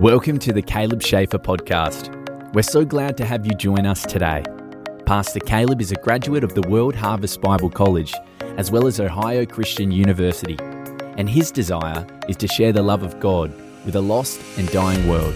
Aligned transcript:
Welcome 0.00 0.38
to 0.40 0.52
the 0.52 0.60
Caleb 0.60 1.02
Schaefer 1.02 1.38
podcast. 1.38 2.12
We're 2.52 2.60
so 2.60 2.84
glad 2.84 3.16
to 3.16 3.24
have 3.24 3.46
you 3.46 3.52
join 3.52 3.86
us 3.86 4.02
today. 4.02 4.44
Pastor 5.06 5.40
Caleb 5.40 5.80
is 5.80 5.90
a 5.90 5.94
graduate 5.94 6.44
of 6.44 6.54
the 6.54 6.68
World 6.68 6.94
Harvest 6.94 7.40
Bible 7.40 7.70
College, 7.70 8.12
as 8.58 8.70
well 8.70 8.86
as 8.86 9.00
Ohio 9.00 9.46
Christian 9.46 9.90
University, 9.90 10.58
and 11.16 11.30
his 11.30 11.50
desire 11.50 12.06
is 12.28 12.36
to 12.36 12.46
share 12.46 12.74
the 12.74 12.82
love 12.82 13.02
of 13.04 13.18
God 13.20 13.54
with 13.86 13.96
a 13.96 14.00
lost 14.02 14.38
and 14.58 14.70
dying 14.70 15.08
world. 15.08 15.34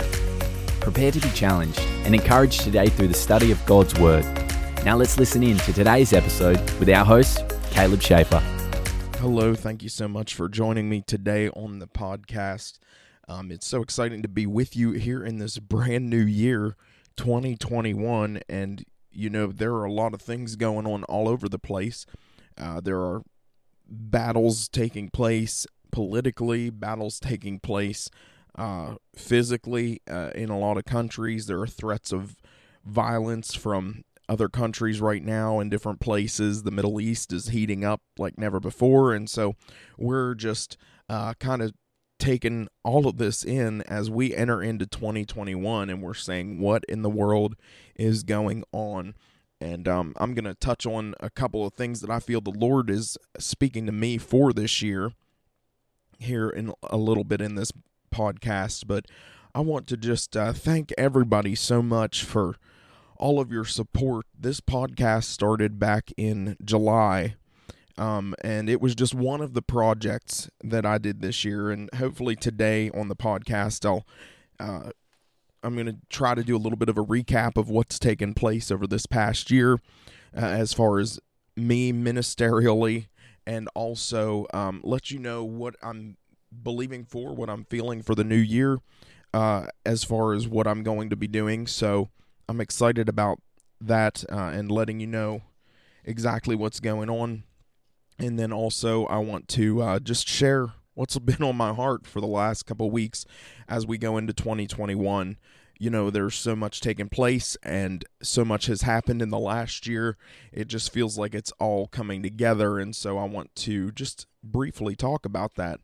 Prepare 0.81 1.13
to 1.13 1.21
be 1.21 1.31
challenged 1.31 1.81
and 2.05 2.15
encouraged 2.15 2.61
today 2.61 2.89
through 2.89 3.09
the 3.09 3.15
study 3.15 3.51
of 3.51 3.65
God's 3.65 3.99
Word. 3.99 4.27
Now 4.85 4.95
let's 4.95 5.17
listen 5.17 5.43
in 5.43 5.57
to 5.57 5.73
today's 5.73 6.13
episode 6.13 6.61
with 6.79 6.91
our 6.91 7.07
host, 7.07 7.51
Caleb 7.71 8.03
Schaefer. 8.03 8.41
Hello, 9.21 9.55
thank 9.55 9.83
you 9.83 9.89
so 9.89 10.07
much 10.07 10.35
for 10.35 10.51
joining 10.51 10.91
me 10.91 11.01
today 11.01 11.49
on 11.49 11.79
the 11.79 11.89
podcast. 11.89 12.79
Um, 13.29 13.51
it's 13.51 13.67
so 13.67 13.83
exciting 13.83 14.23
to 14.23 14.29
be 14.29 14.47
with 14.47 14.77
you 14.77 14.93
here 14.93 15.25
in 15.25 15.39
this 15.39 15.59
brand 15.59 16.11
new 16.11 16.25
year, 16.25 16.77
2021. 17.17 18.41
And, 18.49 18.85
you 19.11 19.31
know, 19.31 19.49
there 19.49 19.75
are 19.75 19.85
a 19.85 19.93
lot 19.93 20.15
of 20.15 20.21
things 20.21 20.57
going 20.57 20.87
on 20.87 21.05
all 21.05 21.29
over 21.29 21.49
the 21.49 21.59
place. 21.59 22.07
Uh, 22.59 22.81
there 22.81 22.99
are 22.99 23.23
battles 23.89 24.69
taking 24.69 25.11
place 25.11 25.67
politically, 25.91 26.71
battles 26.71 27.19
taking 27.21 27.59
place 27.59 28.11
uh, 28.57 28.95
physically 29.15 30.01
uh, 30.11 30.31
in 30.35 30.51
a 30.51 30.59
lot 30.59 30.77
of 30.77 30.85
countries. 30.85 31.47
There 31.47 31.61
are 31.61 31.67
threats 31.67 32.13
of 32.13 32.37
violence 32.85 33.55
from 33.55 34.05
other 34.29 34.49
countries 34.49 35.01
right 35.01 35.25
now 35.25 35.59
in 35.59 35.69
different 35.69 36.01
places. 36.01 36.63
The 36.63 36.71
Middle 36.71 37.01
East 37.01 37.33
is 37.33 37.49
heating 37.49 37.85
up 37.85 38.01
like 38.17 38.39
never 38.39 38.61
before. 38.61 39.13
And 39.13 39.29
so 39.29 39.57
we're 39.99 40.35
just 40.35 40.77
uh, 41.09 41.35
kind 41.35 41.63
of 41.63 41.73
taken 42.21 42.69
all 42.85 43.09
of 43.09 43.17
this 43.17 43.45
in 43.45 43.83
as 43.83 44.11
we 44.11 44.35
enter 44.35 44.63
into 44.63 44.87
2021 44.87 45.91
and 45.91 46.03
we're 46.03 46.15
saying 46.15 46.61
what 46.61 46.85
in 46.85 47.03
the 47.03 47.11
world 47.11 47.57
is 47.97 48.23
going 48.23 48.63
on? 48.73 49.15
And 49.63 49.87
um, 49.89 50.15
i'm 50.17 50.33
going 50.33 50.47
to 50.47 50.55
touch 50.55 50.87
on 50.87 51.15
a 51.21 51.29
couple 51.29 51.67
of 51.67 51.75
things 51.75 52.01
that 52.01 52.09
i 52.09 52.19
feel 52.19 52.41
the 52.41 52.51
lord 52.51 52.89
is 52.89 53.19
speaking 53.39 53.85
to 53.85 53.93
me 53.93 54.17
for 54.17 54.55
this 54.55 54.81
year 54.81 55.13
here 56.19 56.49
in 56.49 56.73
a 56.85 56.97
little 56.97 57.25
bit 57.25 57.43
in 57.43 57.57
this 57.57 57.71
podcast 58.11 58.87
but 58.87 59.05
i 59.55 59.61
want 59.61 59.87
to 59.89 59.99
just 59.99 60.35
uh, 60.35 60.55
thank 60.55 60.95
everybody 60.97 61.55
so 61.55 61.83
much 61.83 62.25
for 62.25 62.57
all 63.21 63.39
of 63.39 63.53
your 63.53 63.67
support. 63.67 64.25
This 64.37 64.61
podcast 64.61 65.25
started 65.25 65.79
back 65.79 66.11
in 66.17 66.57
july 66.65 67.37
um, 68.01 68.35
and 68.43 68.71
it 68.71 68.81
was 68.81 68.95
just 68.95 69.15
one 69.15 69.43
of 69.43 69.53
the 69.53 69.61
projects 69.61 70.49
that 70.65 70.87
I 70.87 70.97
did 70.97 71.21
this 71.21 71.45
year. 71.45 71.71
And 71.71 71.91
hopefully 71.95 72.35
today 72.35 72.91
on 72.91 73.09
the 73.09 73.15
podcast, 73.15 73.85
I'll 73.85 74.07
uh, 74.59 74.91
I'm 75.63 75.75
going 75.75 75.87
to 75.87 75.97
try 76.09 76.35
to 76.35 76.43
do 76.43 76.57
a 76.57 76.59
little 76.59 76.79
bit 76.79 76.89
of 76.89 76.97
a 76.97 77.05
recap 77.05 77.59
of 77.59 77.69
what's 77.69 77.99
taken 77.99 78.33
place 78.33 78.71
over 78.71 78.87
this 78.87 79.05
past 79.05 79.51
year, 79.51 79.75
uh, 80.35 80.41
as 80.41 80.73
far 80.73 80.99
as 80.99 81.21
me 81.55 81.93
ministerially, 81.93 83.09
and 83.47 83.69
also 83.75 84.47
um, 84.55 84.81
let 84.83 85.11
you 85.11 85.19
know 85.19 85.45
what 85.45 85.77
I'm 85.83 86.17
believing 86.63 87.05
for, 87.05 87.35
what 87.35 87.51
I'm 87.51 87.65
feeling 87.65 88.01
for 88.01 88.15
the 88.15 88.25
new 88.25 88.35
year, 88.35 88.79
uh, 89.35 89.67
as 89.85 90.05
far 90.05 90.33
as 90.33 90.49
what 90.49 90.67
I'm 90.67 90.83
going 90.83 91.11
to 91.11 91.17
be 91.17 91.29
doing. 91.29 91.67
So 91.67 92.09
I'm 92.49 92.63
excited 92.63 93.11
about 93.11 93.41
that 93.79 94.25
uh, 94.33 94.37
and 94.55 94.73
letting 94.73 95.01
you 95.01 95.07
know 95.07 95.43
exactly 96.07 96.57
what's 96.57 96.81
going 96.81 97.11
on 97.11 97.45
and 98.21 98.39
then 98.39 98.53
also, 98.53 99.07
I 99.07 99.19
want 99.19 99.49
to 99.49 99.83
uh, 99.83 99.99
just 99.99 100.29
share 100.29 100.73
what's 100.95 101.19
been 101.21 101.43
on 101.43 101.57
my 101.57 101.73
heart 101.73 102.07
for 102.07 102.21
the 102.21 102.27
last 102.27 102.67
couple 102.67 102.91
weeks 102.91 103.25
as 103.69 103.87
we 103.87 103.99
go 103.99 104.19
into 104.19 104.33
2021. 104.33 105.39
You 105.79 105.89
know, 105.89 106.11
there's 106.11 106.35
so 106.35 106.55
much 106.55 106.83
taking 106.83 107.09
place 107.09 107.57
and 107.63 108.05
so 108.23 108.45
much 108.45 108.67
has 108.67 108.83
happened 108.83 109.23
in 109.23 109.31
the 109.31 109.39
last 109.39 109.87
year. 109.87 110.19
It 110.53 110.69
just 110.69 110.93
feels 110.93 111.17
like 111.17 111.35
it's 111.35 111.53
all 111.53 111.87
coming 111.87 112.23
together. 112.23 112.79
And 112.79 112.95
so 112.95 113.17
I 113.17 113.25
want 113.25 113.55
to 113.57 113.91
just 113.93 114.27
briefly 114.45 114.95
talk 114.95 115.25
about 115.25 115.55
that. 115.55 115.81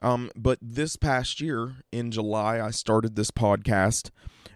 Um, 0.00 0.30
but 0.34 0.58
this 0.62 0.96
past 0.96 1.42
year 1.42 1.76
in 1.92 2.10
July, 2.10 2.58
I 2.58 2.70
started 2.70 3.16
this 3.16 3.30
podcast. 3.30 4.10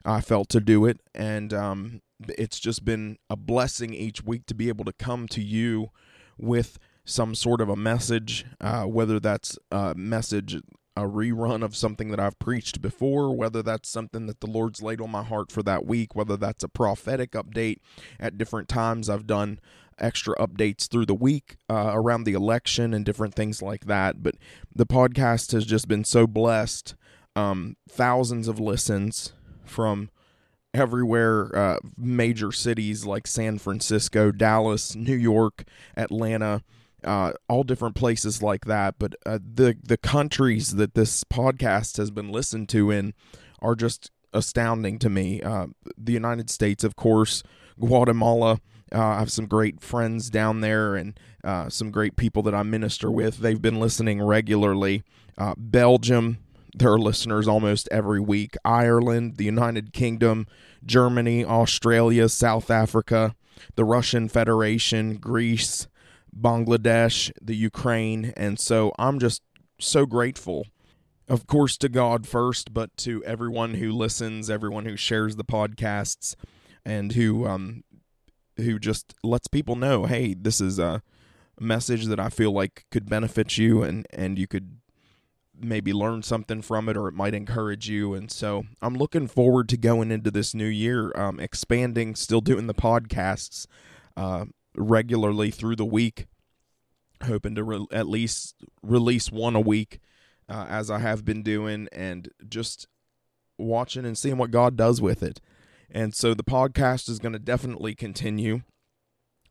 I 0.07 0.23
felt 0.23 0.49
to 0.51 0.61
do 0.61 0.87
it. 0.87 1.01
And 1.15 1.53
um, 1.53 2.01
it's 2.27 2.59
just 2.59 2.87
been 2.87 3.19
a 3.29 3.37
blessing 3.37 3.93
each 3.93 4.25
week 4.25 4.47
to 4.47 4.55
be 4.55 4.69
able 4.69 4.87
to 4.87 4.93
come 4.93 5.29
to 5.29 5.43
you 5.43 5.91
with 6.39 6.79
some 7.09 7.35
sort 7.35 7.61
of 7.61 7.71
a 7.71 7.77
message, 7.77 8.45
uh, 8.61 8.85
whether 8.85 9.19
that's 9.19 9.59
a 9.71 9.95
message, 9.97 10.55
a 10.95 11.03
rerun 11.03 11.65
of 11.65 11.75
something 11.75 12.11
that 12.11 12.21
I've 12.21 12.39
preached 12.39 12.83
before, 12.83 13.35
whether 13.35 13.63
that's 13.63 13.89
something 13.89 14.27
that 14.27 14.41
the 14.41 14.47
Lord's 14.47 14.83
laid 14.83 15.01
on 15.01 15.11
my 15.11 15.23
heart 15.23 15.51
for 15.51 15.63
that 15.63 15.87
week, 15.87 16.15
whether 16.15 16.37
that's 16.37 16.63
a 16.63 16.69
prophetic 16.69 17.33
update 17.33 17.79
at 18.21 18.37
different 18.37 18.69
times. 18.69 19.09
I've 19.09 19.27
done 19.27 19.59
extra 19.99 20.35
updates 20.37 20.87
through 20.87 21.07
the 21.07 21.15
week 21.15 21.57
uh, 21.71 21.93
around 21.95 22.25
the 22.25 22.35
election 22.35 22.93
and 22.93 23.07
different 23.07 23.35
things 23.35 23.63
like 23.63 23.87
that. 23.87 24.23
But 24.23 24.35
the 24.75 24.87
podcast 24.87 25.53
has 25.53 25.65
just 25.65 25.89
been 25.89 26.05
so 26.05 26.27
blessed. 26.27 26.95
Um, 27.35 27.77
thousands 27.89 28.49
of 28.49 28.61
listens 28.61 29.33
from 29.65 30.11
everywhere, 30.75 31.57
uh, 31.57 31.79
major 31.97 32.53
cities 32.53 33.07
like 33.07 33.27
San 33.27 33.59
Francisco, 33.59 34.31
Dallas, 34.31 34.95
New 34.95 35.17
York, 35.17 35.65
Atlanta 35.97 36.63
uh, 37.05 37.33
all 37.49 37.63
different 37.63 37.95
places 37.95 38.43
like 38.43 38.65
that. 38.67 38.97
But 38.99 39.15
uh, 39.25 39.39
the 39.39 39.77
the 39.83 39.97
countries 39.97 40.77
that 40.77 40.95
this 40.95 41.25
podcast 41.25 41.97
has 41.97 42.11
been 42.11 42.31
listened 42.31 42.69
to 42.71 42.91
in 42.91 43.15
are 43.61 43.75
just 43.75 44.11
astounding 44.33 44.99
to 45.01 45.09
me. 45.09 45.43
Uh, 45.43 45.69
the 45.97 46.13
United 46.13 46.51
States, 46.51 46.85
of 46.85 46.97
course, 46.97 47.43
Guatemala. 47.79 48.61
Uh, 48.93 49.01
I 49.01 49.19
have 49.19 49.31
some 49.31 49.47
great 49.47 49.83
friends 49.83 50.31
down 50.31 50.61
there 50.61 50.95
and 50.95 51.19
uh, 51.45 51.69
some 51.69 51.91
great 51.91 52.17
people 52.17 52.43
that 52.45 52.55
I 52.55 52.63
minister 52.63 53.11
with. 53.11 53.39
They've 53.39 53.61
been 53.61 53.81
listening 53.81 54.23
regularly. 54.23 55.03
Uh, 55.37 55.55
Belgium, 55.59 56.39
there 56.75 56.93
are 56.93 56.99
listeners 56.99 57.47
almost 57.47 57.89
every 57.93 58.21
week. 58.21 58.57
Ireland, 58.65 59.37
the 59.37 59.45
United 59.45 59.93
Kingdom, 59.93 60.47
Germany, 60.85 61.45
Australia, 61.45 62.29
South 62.29 62.71
Africa, 62.71 63.35
the 63.75 63.85
Russian 63.85 64.29
Federation, 64.29 65.17
Greece, 65.17 65.87
Bangladesh, 66.37 67.31
the 67.41 67.57
Ukraine, 67.57 68.33
and 68.37 68.59
so 68.59 68.93
I'm 68.99 69.19
just 69.19 69.43
so 69.81 70.07
grateful. 70.07 70.67
Of 71.29 71.47
course, 71.47 71.77
to 71.79 71.89
God 71.89 72.27
first, 72.27 72.73
but 72.73 72.97
to 72.99 73.23
everyone 73.25 73.75
who 73.75 73.93
listens, 73.93 74.49
everyone 74.49 74.87
who 74.87 74.97
shares 74.97 75.37
the 75.37 75.45
podcasts, 75.45 76.35
and 76.85 77.13
who 77.13 77.47
um, 77.47 77.85
who 78.57 78.79
just 78.79 79.15
lets 79.23 79.47
people 79.47 79.77
know, 79.77 80.07
hey, 80.07 80.35
this 80.35 80.61
is 80.61 80.79
a 80.79 81.03
message 81.61 82.07
that 82.07 82.21
I 82.21 82.29
feel 82.31 82.53
like 82.53 82.87
could 82.91 83.09
benefit 83.09 83.59
you, 83.59 83.83
and 83.83 84.07
and 84.11 84.39
you 84.39 84.47
could 84.47 84.79
maybe 85.61 85.93
learn 85.93 86.23
something 86.23 86.63
from 86.63 86.89
it, 86.89 86.97
or 86.97 87.09
it 87.09 87.15
might 87.15 87.35
encourage 87.35 87.89
you. 87.89 88.15
And 88.15 88.31
so 88.31 88.65
I'm 88.81 88.95
looking 88.95 89.27
forward 89.27 89.69
to 89.71 89.77
going 89.77 90.11
into 90.11 90.31
this 90.31 90.55
new 90.55 90.67
year, 90.67 91.13
um, 91.17 91.41
expanding, 91.41 92.15
still 92.15 92.41
doing 92.41 92.69
the 92.69 92.75
podcasts. 92.75 93.67
Uh, 94.17 94.47
regularly 94.79 95.51
through 95.51 95.77
the 95.77 95.85
week, 95.85 96.27
hoping 97.25 97.55
to 97.55 97.65
re- 97.65 97.87
at 97.93 98.09
least 98.09 98.55
release 98.83 99.31
one 99.31 99.57
a 99.57 99.61
week, 99.61 100.01
uh, 100.49 100.67
as 100.69 100.91
I 100.91 100.99
have 100.99 101.25
been 101.25 101.43
doing, 101.43 101.89
and 101.93 102.29
just 102.49 102.87
watching 103.59 104.05
and 104.05 104.17
seeing 104.17 104.39
what 104.39 104.51
God 104.51 104.77
does 104.77 105.01
with 105.01 105.23
it. 105.23 105.41
And 105.91 106.15
so 106.15 106.35
the 106.35 106.45
podcast 106.45 107.09
is 107.09 107.19
going 107.19 107.33
to 107.33 107.39
definitely 107.39 107.95
continue. 107.95 108.63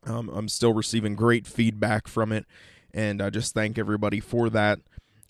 Um, 0.04 0.30
I'm 0.32 0.48
still 0.48 0.72
receiving 0.72 1.16
great 1.16 1.46
feedback 1.46 2.06
from 2.06 2.32
it, 2.32 2.46
and 2.94 3.20
I 3.20 3.30
just 3.30 3.54
thank 3.54 3.78
everybody 3.78 4.20
for 4.20 4.48
that. 4.50 4.78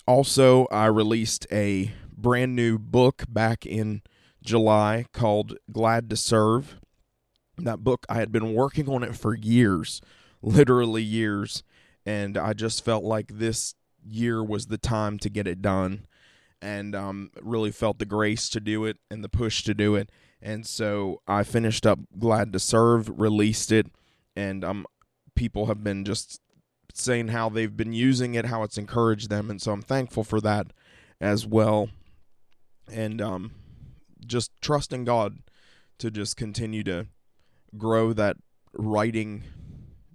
Also, 0.06 0.66
I 0.70 0.86
released 0.86 1.46
a 1.50 1.92
brand 2.16 2.54
new 2.54 2.78
book 2.78 3.24
back 3.28 3.64
in 3.66 4.02
July 4.42 5.06
called 5.12 5.56
Glad 5.70 6.08
to 6.10 6.16
Serve 6.16 6.78
that 7.64 7.84
book 7.84 8.06
i 8.08 8.16
had 8.16 8.32
been 8.32 8.54
working 8.54 8.88
on 8.88 9.02
it 9.02 9.16
for 9.16 9.34
years 9.34 10.00
literally 10.42 11.02
years 11.02 11.62
and 12.06 12.36
i 12.36 12.52
just 12.52 12.84
felt 12.84 13.04
like 13.04 13.38
this 13.38 13.74
year 14.04 14.42
was 14.42 14.66
the 14.66 14.78
time 14.78 15.18
to 15.18 15.28
get 15.28 15.46
it 15.46 15.60
done 15.60 16.06
and 16.60 16.94
um, 16.96 17.30
really 17.40 17.70
felt 17.70 17.98
the 17.98 18.04
grace 18.04 18.48
to 18.48 18.60
do 18.60 18.84
it 18.84 18.96
and 19.10 19.22
the 19.22 19.28
push 19.28 19.62
to 19.62 19.74
do 19.74 19.94
it 19.94 20.10
and 20.40 20.66
so 20.66 21.20
i 21.26 21.42
finished 21.42 21.86
up 21.86 21.98
glad 22.18 22.52
to 22.52 22.58
serve 22.58 23.20
released 23.20 23.70
it 23.70 23.86
and 24.36 24.64
um, 24.64 24.86
people 25.34 25.66
have 25.66 25.82
been 25.82 26.04
just 26.04 26.40
saying 26.94 27.28
how 27.28 27.48
they've 27.48 27.76
been 27.76 27.92
using 27.92 28.34
it 28.34 28.46
how 28.46 28.62
it's 28.62 28.78
encouraged 28.78 29.30
them 29.30 29.50
and 29.50 29.62
so 29.62 29.72
i'm 29.72 29.82
thankful 29.82 30.24
for 30.24 30.40
that 30.40 30.72
as 31.20 31.46
well 31.46 31.88
and 32.90 33.20
um, 33.20 33.52
just 34.26 34.50
trusting 34.60 35.04
god 35.04 35.38
to 35.98 36.10
just 36.10 36.36
continue 36.36 36.82
to 36.82 37.06
grow 37.76 38.12
that 38.12 38.36
writing 38.72 39.44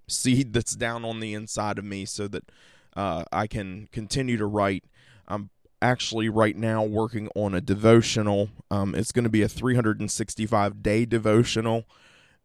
seed 0.07 0.53
that's 0.53 0.75
down 0.75 1.05
on 1.05 1.19
the 1.19 1.33
inside 1.33 1.77
of 1.77 1.85
me 1.85 2.05
so 2.05 2.27
that 2.27 2.51
uh, 2.95 3.23
I 3.31 3.47
can 3.47 3.87
continue 3.91 4.37
to 4.37 4.45
write. 4.45 4.83
I'm 5.27 5.49
actually 5.81 6.29
right 6.29 6.55
now 6.55 6.83
working 6.83 7.29
on 7.35 7.53
a 7.53 7.61
devotional. 7.61 8.49
Um, 8.71 8.95
it's 8.95 9.11
going 9.11 9.23
to 9.23 9.29
be 9.29 9.41
a 9.41 9.49
365 9.49 10.81
day 10.81 11.05
devotional. 11.05 11.85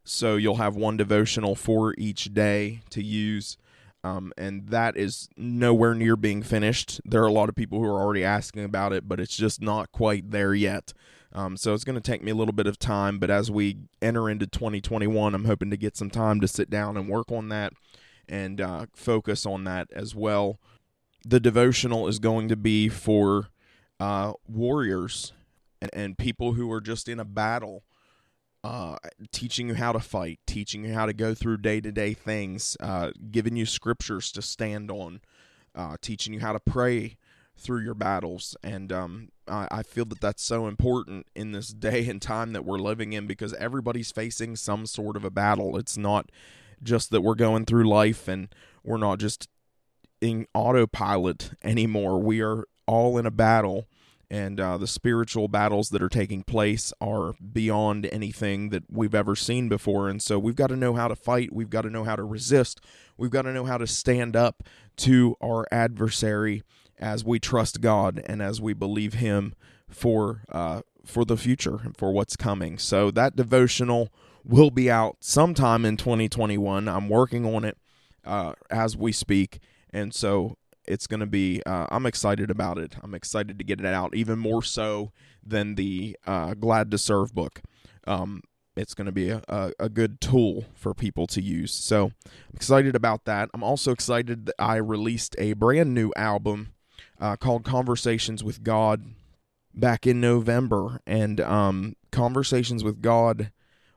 So 0.05 0.37
you'll 0.37 0.57
have 0.57 0.75
one 0.75 0.97
devotional 0.97 1.55
for 1.55 1.95
each 1.99 2.33
day 2.33 2.81
to 2.91 3.03
use. 3.03 3.59
Um, 4.05 4.33
and 4.39 4.69
that 4.69 4.97
is 4.97 5.29
nowhere 5.37 5.95
near 5.95 6.17
being 6.17 6.43
finished. 6.43 7.01
There 7.05 7.23
are 7.23 7.27
a 7.27 7.33
lot 7.33 7.49
of 7.49 7.55
people 7.55 7.79
who 7.79 7.85
are 7.85 8.01
already 8.01 8.25
asking 8.25 8.65
about 8.65 8.93
it, 8.93 9.09
but 9.09 9.21
it's 9.21 9.37
just 9.37 9.61
not 9.61 9.93
quite 9.93 10.31
there 10.31 10.55
yet. 10.55 10.93
Um, 11.39 11.57
so 11.57 11.73
it's 11.73 11.85
going 11.85 11.95
to 11.95 12.01
take 12.01 12.21
me 12.21 12.33
a 12.33 12.35
little 12.35 12.53
bit 12.53 12.67
of 12.67 12.81
time, 12.81 13.21
but 13.21 13.31
as 13.31 13.49
we 13.49 13.77
enter 14.03 14.29
into 14.29 14.45
2021, 14.45 15.37
I'm 15.37 15.45
hoping 15.45 15.71
to 15.71 15.77
get 15.77 15.97
some 15.97 16.11
time 16.11 16.41
to 16.41 16.49
sit 16.49 16.69
down 16.69 16.97
and 16.97 17.09
work 17.09 17.31
on 17.31 17.49
that 17.51 17.75
and 18.29 18.61
uh, 18.61 18.87
focus 18.93 19.47
on 19.47 19.63
that 19.63 19.87
as 19.93 20.17
well. 20.17 20.59
The 21.25 21.39
devotional 21.39 22.09
is 22.09 22.19
going 22.19 22.49
to 22.49 22.57
be 22.57 22.89
for 22.89 23.51
uh, 24.01 24.33
warriors 24.49 25.33
and, 25.81 25.91
and, 25.95 26.19
people 26.19 26.55
who 26.55 26.73
are 26.73 26.81
just 26.81 27.09
in 27.09 27.21
a 27.21 27.25
battle, 27.25 27.85
uh, 28.65 28.97
teaching 29.31 29.69
you 29.69 29.75
how 29.75 29.93
to 29.93 30.01
fight, 30.01 30.41
teaching 30.45 30.85
you 30.85 30.93
how 30.93 31.07
to 31.07 31.13
go 31.13 31.35
through 31.35 31.59
day 31.59 31.81
to 31.81 31.93
day 31.93 32.15
things, 32.15 32.77
uh, 32.81 33.13
giving 33.31 33.55
you 33.55 33.65
scriptures 33.65 34.33
to 34.33 34.43
stand 34.43 34.91
on, 34.91 35.21
uh, 35.77 35.97
teaching 36.03 36.35
you 36.35 36.41
how 36.41 36.53
to 36.53 36.61
pray 36.61 37.17
through 37.59 37.83
your 37.83 37.95
battles. 37.95 38.57
And 38.63 38.93
um, 38.93 39.29
I, 39.47 39.69
I 39.71 39.83
feel 39.83 40.05
that 40.07 40.21
that's 40.21 40.43
so 40.43 40.67
important 40.67 41.27
in 41.35 41.53
this 41.53 41.69
day 41.69 42.09
and 42.09 42.21
time 42.21 42.53
that 42.53 42.65
we're 42.65 42.79
living 42.79 43.13
in 43.13 43.27
because 43.27 43.55
everybody's 43.55 44.13
facing 44.13 44.57
some 44.57 44.87
sort 44.87 45.17
of 45.17 45.25
a 45.25 45.31
battle. 45.31 45.77
It's 45.77 45.97
not 45.97 46.31
just 46.83 47.11
that 47.11 47.23
we're 47.23 47.35
going 47.35 47.65
through 47.65 47.89
life 47.89 48.29
and 48.29 48.49
we're 48.85 48.99
not 48.99 49.19
just 49.19 49.49
in 50.21 50.47
autopilot 50.55 51.51
anymore. 51.63 52.21
We 52.21 52.41
are 52.41 52.65
all 52.87 53.19
in 53.19 53.27
a 53.27 53.31
battle. 53.31 53.87
And 54.31 54.61
uh, 54.61 54.77
the 54.77 54.87
spiritual 54.87 55.49
battles 55.49 55.89
that 55.89 56.03
are 56.03 56.09
taking 56.11 56.43
place 56.43 56.93
are 57.01 57.33
beyond 57.41 58.05
anything 58.13 58.69
that 58.69 58.85
we've 58.91 59.15
ever 59.15 59.35
seen 59.35 59.71
before. 59.71 60.11
And 60.11 60.21
so 60.21 60.39
we've 60.39 60.55
got 60.55 60.67
to 60.67 60.77
know 60.77 60.93
how 60.93 61.09
to 61.09 61.17
fight. 61.17 61.51
We've 61.51 61.71
got 61.71 61.83
to 61.83 61.91
know 61.91 62.05
how 62.05 62.15
to 62.15 62.25
resist. 62.25 62.79
We've 63.17 63.31
got 63.31 63.43
to 63.43 63.53
know 63.53 63.65
how 63.65 63.79
to 63.79 63.87
stand 63.87 64.37
up 64.37 64.65
to 64.99 65.35
our 65.41 65.67
adversary 65.73 66.63
as 66.99 67.25
we 67.25 67.39
trust 67.39 67.81
God 67.81 68.23
and 68.27 68.43
as 68.43 68.61
we 68.61 68.73
believe 68.73 69.15
Him 69.15 69.55
for 69.89 70.43
uh, 70.51 70.83
for 71.05 71.25
the 71.25 71.37
future 71.37 71.81
and 71.85 71.97
for 71.97 72.13
what's 72.13 72.37
coming. 72.37 72.79
So 72.79 73.11
that 73.13 73.37
devotional 73.37 74.13
will 74.45 74.71
be 74.71 74.91
out 74.91 75.17
sometime 75.21 75.85
in 75.85 75.97
2021. 75.97 76.89
I'm 76.89 77.09
working 77.09 77.47
on 77.47 77.65
it 77.65 77.79
uh, 78.25 78.53
as 78.71 78.97
we 78.97 79.13
speak, 79.13 79.61
and 79.91 80.15
so 80.15 80.57
it's 80.87 81.07
going 81.07 81.21
to 81.21 81.27
be. 81.27 81.63
Uh, 81.65 81.87
I'm 81.91 82.07
excited 82.07 82.51
about 82.51 82.79
it. 82.79 82.97
I'm 83.03 83.15
excited 83.15 83.59
to 83.59 83.65
get 83.65 83.81
it 83.81 83.87
out, 83.87 84.15
even 84.15 84.39
more 84.39 84.63
so 84.63 85.13
than 85.45 85.75
the 85.75 86.17
uh, 86.27 86.55
Glad 86.55 86.91
to 86.91 86.99
Serve 86.99 87.35
book. 87.35 87.63
Um, 88.07 88.43
it's 88.77 88.95
going 88.95 89.07
to 89.07 89.13
be 89.13 89.29
a, 89.29 89.43
a, 89.49 89.73
a, 89.81 89.89
good 89.89 90.21
tool 90.21 90.67
for 90.73 90.95
people 90.95 91.27
to 91.27 91.43
use. 91.43 91.75
So 91.75 92.13
I'm 92.25 92.55
excited 92.55 92.95
about 92.95 93.25
that. 93.25 93.51
I'm 93.53 93.65
also 93.65 93.91
excited 93.91 94.47
that 94.47 94.55
I 94.59 94.77
released 94.77 95.35
a 95.37 95.55
brand 95.55 95.95
new 95.95 96.13
album 96.17 96.75
uh, 97.21 97.37
called 97.37 97.65
Conversations 97.65 98.45
with 98.45 98.63
God 98.63 99.05
back 99.75 100.07
in 100.07 100.21
November. 100.21 101.01
And 101.07 101.41
um, 101.41 101.97
Conversations 102.11 102.83
with 102.85 103.01
God 103.03 103.53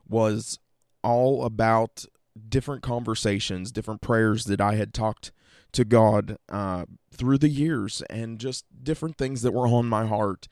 was 0.08 0.58
all 1.02 1.44
about 1.44 2.04
different 2.48 2.82
conversations, 2.82 3.72
different 3.72 4.00
prayers 4.00 4.44
that 4.44 4.60
I 4.60 4.74
had 4.74 4.94
talked 4.94 5.32
to 5.72 5.84
God 5.84 6.36
uh, 6.48 6.84
through 7.10 7.38
the 7.38 7.48
years, 7.48 8.02
and 8.10 8.38
just 8.38 8.64
different 8.82 9.16
things 9.16 9.42
that 9.42 9.52
were 9.52 9.66
on 9.66 9.86
my 9.86 10.06
heart. 10.06 10.48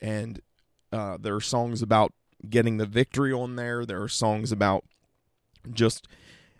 And 0.00 0.40
uh, 0.92 1.18
there 1.20 1.34
are 1.34 1.40
songs 1.40 1.82
about 1.82 2.12
getting 2.48 2.76
the 2.78 2.86
victory 2.86 3.32
on 3.32 3.56
there. 3.56 3.84
There 3.84 4.02
are 4.02 4.08
songs 4.08 4.50
about 4.50 4.84
just 5.70 6.08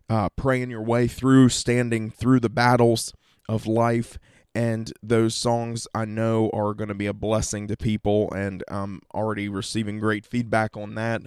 uh, 0.08 0.28
praying 0.36 0.70
your 0.70 0.82
way 0.82 1.08
through, 1.08 1.48
standing 1.48 2.10
through 2.10 2.40
the 2.40 2.50
battles 2.50 3.12
of 3.48 3.66
life 3.66 4.18
and 4.54 4.92
those 5.02 5.34
songs 5.34 5.86
I 5.94 6.04
know 6.04 6.50
are 6.52 6.74
going 6.74 6.88
to 6.88 6.94
be 6.94 7.06
a 7.06 7.14
blessing 7.14 7.68
to 7.68 7.76
people, 7.76 8.30
and 8.32 8.62
I'm 8.68 9.00
already 9.14 9.48
receiving 9.48 9.98
great 9.98 10.26
feedback 10.26 10.76
on 10.76 10.94
that. 10.96 11.22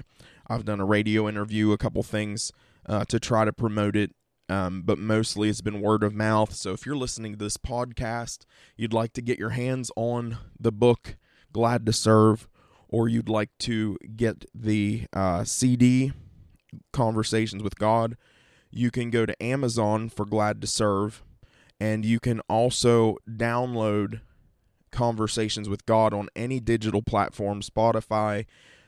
I've 0.48 0.66
done 0.66 0.80
a 0.80 0.86
radio 0.86 1.28
interview, 1.28 1.72
a 1.72 1.78
couple 1.78 2.04
things 2.04 2.52
uh, 2.88 3.06
to 3.06 3.20
try 3.20 3.46
to 3.46 3.54
promote 3.54 3.96
it, 3.96 4.12
um, 4.48 4.84
but 4.84 5.00
mostly 5.00 5.50
it's 5.50 5.62
been 5.62 5.82
word 5.82 6.04
of 6.04 6.14
mouth. 6.14 6.54
So 6.54 6.72
if 6.72 6.86
you're 6.86 6.96
listening 6.96 7.34
to 7.34 7.44
this 7.44 7.58
podcast, 7.58 8.46
you'd 8.78 8.94
like 8.94 9.14
to 9.14 9.22
get 9.22 9.40
your 9.40 9.52
hands 9.52 9.92
on 9.96 10.38
the 10.60 10.72
book 10.72 11.18
Glad 11.52 11.86
to 11.88 11.94
Serve, 11.94 12.48
or 12.88 13.08
you'd 13.10 13.30
like 13.30 13.50
to 13.60 13.98
get 14.16 14.46
the 14.54 15.06
uh, 15.14 15.44
CD 15.44 16.14
Conversations 16.92 17.64
with 17.64 17.78
God, 17.78 18.18
you 18.70 18.92
can 18.92 19.10
go 19.10 19.26
to 19.26 19.42
Amazon 19.42 20.10
for 20.10 20.26
Glad 20.26 20.62
to 20.62 20.68
Serve 20.68 21.24
and 21.80 22.06
you 22.06 22.20
can 22.20 22.40
also 22.50 23.18
download 23.30 24.22
conversations 24.92 25.68
with 25.68 25.86
God 25.86 26.14
on 26.14 26.30
any 26.36 26.60
digital 26.60 27.02
platform, 27.02 27.62
Spotify. 27.62 28.46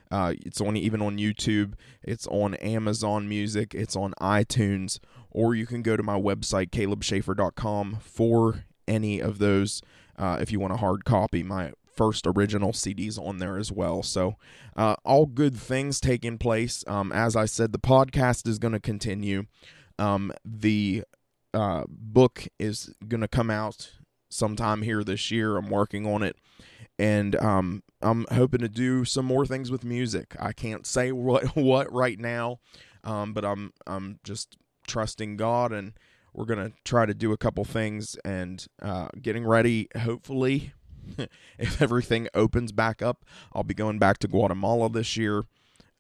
Uh, 0.10 0.34
it's 0.46 0.62
on 0.62 0.78
even 0.78 1.02
on 1.02 1.18
YouTube. 1.18 1.74
It's 2.02 2.28
on 2.28 2.56
Amazon 2.56 3.28
Music. 3.28 3.76
It's 3.76 3.96
on 3.96 4.14
iTunes, 4.22 5.00
or 5.30 5.54
you 5.54 5.66
can 5.66 5.82
go 5.82 5.98
to 5.98 6.04
my 6.04 6.18
website 6.20 6.70
calebschaefer.com 6.70 7.98
for 8.02 8.66
any 8.88 9.20
of 9.20 9.40
those. 9.40 9.82
Uh, 10.18 10.38
if 10.40 10.52
you 10.52 10.60
want 10.60 10.74
a 10.74 10.78
hard 10.78 11.04
copy, 11.04 11.44
my 11.44 11.74
first 11.98 12.26
original 12.26 12.72
CDs 12.72 13.20
on 13.20 13.40
there 13.40 13.58
as 13.58 13.72
well. 13.72 14.02
So, 14.02 14.38
uh, 14.78 14.96
all 15.04 15.26
good 15.26 15.58
things 15.58 16.00
taking 16.00 16.38
place. 16.38 16.84
Um, 16.88 17.12
as 17.12 17.36
I 17.36 17.46
said, 17.46 17.72
the 17.74 17.80
podcast 17.80 18.48
is 18.48 18.60
going 18.60 18.74
to 18.74 18.80
continue. 18.80 19.46
Um, 20.00 20.32
the 20.46 21.04
uh, 21.58 21.86
book 21.90 22.48
is 22.60 22.94
going 23.08 23.22
to 23.22 23.28
come 23.28 23.50
out 23.50 23.92
sometime 24.30 24.84
here 24.84 25.04
this 25.04 25.32
year. 25.32 25.58
I'm 25.58 25.72
working 25.72 26.06
on 26.06 26.22
it. 26.22 26.38
And 27.00 27.36
um, 27.38 27.82
I'm 28.00 28.28
hoping 28.32 28.60
to 28.62 28.70
do 28.70 29.06
some 29.06 29.26
more 29.26 29.44
things 29.44 29.72
with 29.72 29.84
music. 29.84 30.36
I 30.40 30.54
can't 30.54 30.86
say 30.86 31.12
what 31.28 31.56
what 31.56 31.92
right 31.92 32.20
now, 32.20 32.60
um, 33.04 33.34
but 33.34 33.44
I'm 33.44 33.74
I'm 33.88 34.20
just 34.24 34.58
trusting 34.88 35.38
God, 35.38 35.72
and 35.72 35.94
we're 36.34 36.46
gonna 36.46 36.72
try 36.86 37.06
to 37.06 37.14
do 37.14 37.32
a 37.32 37.38
couple 37.38 37.66
things 37.66 38.16
and 38.24 38.66
uh, 38.82 39.10
getting 39.22 39.46
ready. 39.46 39.88
Hopefully, 40.00 40.74
if 41.60 41.82
everything 41.82 42.28
opens 42.34 42.72
back 42.72 43.02
up, 43.02 43.26
I'll 43.54 43.64
be 43.64 43.74
going 43.76 44.00
back 44.00 44.18
to 44.20 44.28
Guatemala 44.28 44.90
this 44.90 45.18
year. 45.18 45.44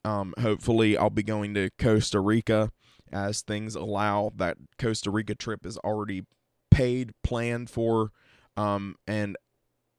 Um, 0.03 0.33
hopefully, 0.39 0.97
I'll 0.97 1.09
be 1.09 1.23
going 1.23 1.53
to 1.55 1.69
Costa 1.79 2.19
Rica 2.19 2.71
as 3.11 3.41
things 3.41 3.75
allow. 3.75 4.31
That 4.35 4.57
Costa 4.79 5.11
Rica 5.11 5.35
trip 5.35 5.65
is 5.65 5.77
already 5.77 6.23
paid, 6.71 7.11
planned 7.23 7.69
for, 7.69 8.11
um, 8.55 8.95
and 9.07 9.37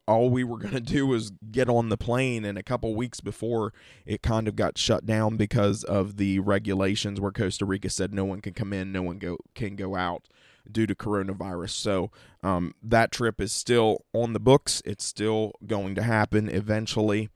all 0.09 0.31
we 0.31 0.43
were 0.43 0.59
going 0.59 0.75
to 0.75 0.81
do 0.81 1.07
was 1.07 1.33
get 1.51 1.69
on 1.69 1.91
the 1.91 1.97
plane 1.97 2.45
and 2.45 2.59
a 2.59 2.63
couple 2.63 2.95
weeks 2.95 3.21
before 3.21 3.73
it 4.07 4.23
kind 4.23 4.49
of 4.49 4.57
got 4.57 4.79
shut 4.79 5.07
down 5.07 5.37
because 5.37 5.85
of 5.85 6.17
the 6.17 6.39
regulations 6.41 7.21
where 7.21 7.31
Costa 7.31 7.65
Rica 7.65 7.91
said 7.91 8.13
no 8.13 8.25
one 8.25 8.41
can 8.41 8.55
come 8.55 8.73
in, 8.73 8.91
no 8.91 9.03
one 9.03 9.19
go 9.19 9.37
can 9.55 9.77
go 9.77 9.95
out 9.95 10.29
due 10.71 10.87
to 10.87 10.95
coronavirus. 10.95 11.71
So 11.71 12.11
um, 12.43 12.75
that 12.83 13.13
trip 13.13 13.41
is 13.41 13.53
still 13.53 14.05
on 14.13 14.33
the 14.33 14.41
books. 14.41 14.83
It's 14.85 15.05
still 15.05 15.53
going 15.67 15.95
to 15.95 16.03
happen 16.03 16.49
eventually 16.49 17.31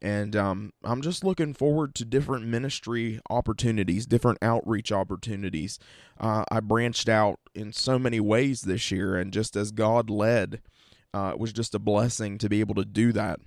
and 0.00 0.36
um, 0.36 0.72
I'm 0.84 1.02
just 1.02 1.24
looking 1.24 1.54
forward 1.54 1.94
to 1.96 2.04
different 2.04 2.46
ministry 2.46 3.20
opportunities, 3.28 4.06
different 4.06 4.38
outreach 4.40 4.92
opportunities. 4.92 5.78
Uh, 6.20 6.44
I 6.50 6.60
branched 6.60 7.08
out 7.08 7.40
in 7.54 7.72
so 7.72 7.98
many 7.98 8.20
ways 8.20 8.62
this 8.62 8.90
year, 8.92 9.16
and 9.16 9.32
just 9.32 9.56
as 9.56 9.72
God 9.72 10.08
led, 10.08 10.60
uh, 11.12 11.32
it 11.34 11.40
was 11.40 11.52
just 11.52 11.74
a 11.74 11.80
blessing 11.80 12.38
to 12.38 12.48
be 12.48 12.60
able 12.60 12.76
to 12.76 12.84
do 12.84 13.12
that. 13.12 13.40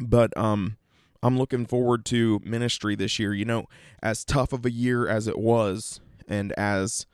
But 0.00 0.36
um, 0.36 0.78
I'm 1.22 1.38
looking 1.38 1.66
forward 1.66 2.04
to 2.06 2.40
ministry 2.44 2.96
this 2.96 3.18
year. 3.18 3.32
You 3.32 3.44
know, 3.44 3.66
as 4.02 4.24
tough 4.24 4.52
of 4.52 4.66
a 4.66 4.70
year 4.70 5.06
as 5.06 5.28
it 5.28 5.38
was, 5.38 6.00
and 6.26 6.52
as 6.52 7.06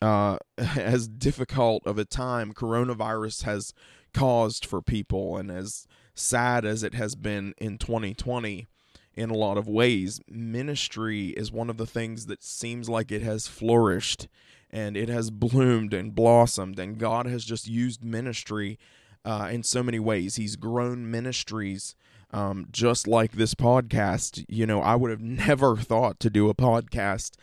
uh, 0.00 0.38
as 0.58 1.08
difficult 1.08 1.84
of 1.86 1.98
a 1.98 2.04
time 2.04 2.52
coronavirus 2.52 3.42
has 3.42 3.72
caused 4.14 4.64
for 4.64 4.80
people, 4.80 5.36
and 5.36 5.50
as 5.50 5.88
sad 6.16 6.64
as 6.64 6.82
it 6.82 6.94
has 6.94 7.14
been 7.14 7.54
in 7.58 7.78
2020 7.78 8.66
in 9.14 9.30
a 9.30 9.34
lot 9.34 9.56
of 9.56 9.68
ways, 9.68 10.20
ministry 10.28 11.28
is 11.28 11.50
one 11.50 11.70
of 11.70 11.78
the 11.78 11.86
things 11.86 12.26
that 12.26 12.42
seems 12.42 12.88
like 12.88 13.10
it 13.10 13.22
has 13.22 13.46
flourished 13.46 14.28
and 14.70 14.96
it 14.96 15.08
has 15.08 15.30
bloomed 15.30 15.94
and 15.94 16.14
blossomed. 16.14 16.78
And 16.78 16.98
God 16.98 17.26
has 17.26 17.44
just 17.44 17.66
used 17.66 18.04
ministry 18.04 18.78
uh, 19.24 19.48
in 19.50 19.62
so 19.62 19.82
many 19.82 19.98
ways. 19.98 20.36
He's 20.36 20.56
grown 20.56 21.10
ministries 21.10 21.94
um, 22.30 22.66
just 22.70 23.06
like 23.06 23.32
this 23.32 23.54
podcast. 23.54 24.44
You 24.48 24.66
know, 24.66 24.82
I 24.82 24.96
would 24.96 25.10
have 25.10 25.22
never 25.22 25.76
thought 25.76 26.20
to 26.20 26.30
do 26.30 26.48
a 26.48 26.54
podcast 26.54 27.36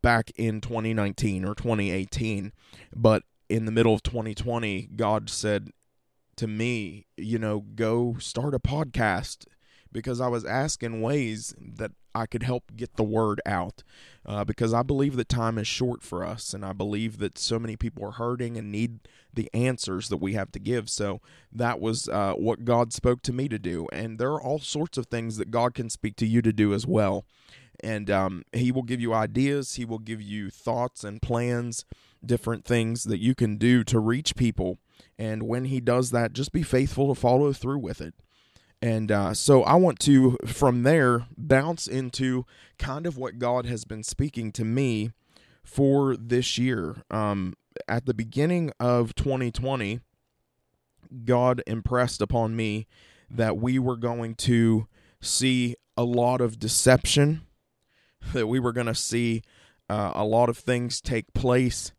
back 0.00 0.30
in 0.36 0.60
2019 0.60 1.44
or 1.44 1.54
2018, 1.54 2.52
but 2.94 3.22
in 3.48 3.64
the 3.64 3.72
middle 3.72 3.94
of 3.94 4.02
2020, 4.02 4.90
God 4.96 5.28
said, 5.28 5.70
to 6.38 6.46
me, 6.46 7.06
you 7.16 7.38
know, 7.38 7.60
go 7.74 8.16
start 8.18 8.54
a 8.54 8.58
podcast 8.58 9.46
because 9.90 10.20
I 10.20 10.28
was 10.28 10.44
asking 10.44 11.00
ways 11.00 11.54
that 11.58 11.92
I 12.14 12.26
could 12.26 12.42
help 12.42 12.72
get 12.76 12.96
the 12.96 13.04
word 13.04 13.40
out. 13.46 13.82
Uh, 14.26 14.44
because 14.44 14.74
I 14.74 14.82
believe 14.82 15.16
that 15.16 15.28
time 15.28 15.56
is 15.56 15.66
short 15.66 16.02
for 16.02 16.24
us, 16.24 16.52
and 16.52 16.64
I 16.64 16.72
believe 16.72 17.18
that 17.18 17.38
so 17.38 17.58
many 17.58 17.76
people 17.76 18.04
are 18.04 18.12
hurting 18.12 18.56
and 18.56 18.70
need 18.70 19.00
the 19.32 19.48
answers 19.54 20.08
that 20.10 20.18
we 20.18 20.34
have 20.34 20.52
to 20.52 20.58
give. 20.58 20.90
So 20.90 21.20
that 21.50 21.80
was 21.80 22.08
uh, 22.08 22.34
what 22.34 22.64
God 22.64 22.92
spoke 22.92 23.22
to 23.22 23.32
me 23.32 23.48
to 23.48 23.58
do. 23.58 23.88
And 23.92 24.18
there 24.18 24.30
are 24.32 24.42
all 24.42 24.58
sorts 24.58 24.98
of 24.98 25.06
things 25.06 25.38
that 25.38 25.50
God 25.50 25.74
can 25.74 25.88
speak 25.88 26.16
to 26.16 26.26
you 26.26 26.42
to 26.42 26.52
do 26.52 26.74
as 26.74 26.86
well. 26.86 27.24
And 27.80 28.10
um, 28.10 28.42
He 28.52 28.70
will 28.70 28.82
give 28.82 29.00
you 29.00 29.14
ideas, 29.14 29.76
He 29.76 29.84
will 29.84 29.98
give 29.98 30.20
you 30.20 30.50
thoughts 30.50 31.04
and 31.04 31.22
plans, 31.22 31.84
different 32.24 32.64
things 32.64 33.04
that 33.04 33.18
you 33.20 33.34
can 33.34 33.56
do 33.56 33.82
to 33.84 33.98
reach 33.98 34.36
people. 34.36 34.78
And 35.18 35.44
when 35.44 35.66
He 35.66 35.80
does 35.80 36.10
that, 36.10 36.32
just 36.32 36.52
be 36.52 36.62
faithful 36.62 37.12
to 37.12 37.20
follow 37.20 37.52
through 37.52 37.78
with 37.78 38.00
it. 38.00 38.14
And 38.80 39.10
uh, 39.10 39.34
so 39.34 39.64
I 39.64 39.74
want 39.74 39.98
to, 40.00 40.36
from 40.46 40.84
there, 40.84 41.26
bounce 41.36 41.86
into 41.86 42.46
kind 42.78 43.06
of 43.06 43.16
what 43.16 43.38
God 43.38 43.66
has 43.66 43.84
been 43.84 44.04
speaking 44.04 44.52
to 44.52 44.64
me 44.64 45.10
for 45.64 46.16
this 46.16 46.58
year. 46.58 47.02
Um, 47.10 47.54
at 47.88 48.06
the 48.06 48.14
beginning 48.14 48.72
of 48.78 49.14
2020, 49.16 50.00
God 51.24 51.62
impressed 51.66 52.22
upon 52.22 52.54
me 52.54 52.86
that 53.30 53.56
we 53.56 53.78
were 53.78 53.96
going 53.96 54.34
to 54.36 54.86
see 55.20 55.74
a 55.96 56.04
lot 56.04 56.40
of 56.40 56.58
deception, 56.58 57.42
that 58.32 58.46
we 58.46 58.60
were 58.60 58.72
going 58.72 58.86
to 58.86 58.94
see 58.94 59.42
uh, 59.88 60.12
a 60.14 60.24
lot 60.24 60.48
of 60.48 60.58
things 60.58 61.00
take 61.00 61.32
place 61.34 61.92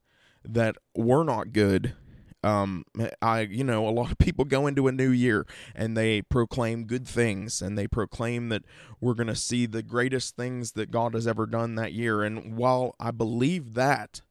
that 0.44 0.78
were 0.96 1.24
not 1.24 1.52
good 1.52 1.94
um 2.44 2.86
i 3.22 3.42
you 3.42 3.64
know 3.64 3.88
a 3.88 3.92
lot 3.92 4.12
of 4.12 4.18
people 4.18 4.46
go 4.46 4.66
into 4.66 4.88
a 4.88 4.92
new 4.92 5.10
year 5.10 5.46
and 5.76 5.98
they 5.98 6.22
proclaim 6.22 6.86
good 6.86 7.08
things 7.08 7.62
and 7.62 7.78
they 7.78 7.88
proclaim 7.88 8.50
that 8.50 8.64
we're 9.02 9.14
going 9.14 9.28
to 9.28 9.36
see 9.36 9.66
the 9.66 9.84
greatest 9.84 10.36
things 10.36 10.72
that 10.74 10.92
god 10.92 11.14
has 11.14 11.28
ever 11.28 11.46
done 11.46 11.76
that 11.76 11.94
year. 11.94 12.24
And 12.24 12.56
while 12.56 12.96
i 13.00 13.12
believe 13.12 13.74
that 13.74 14.22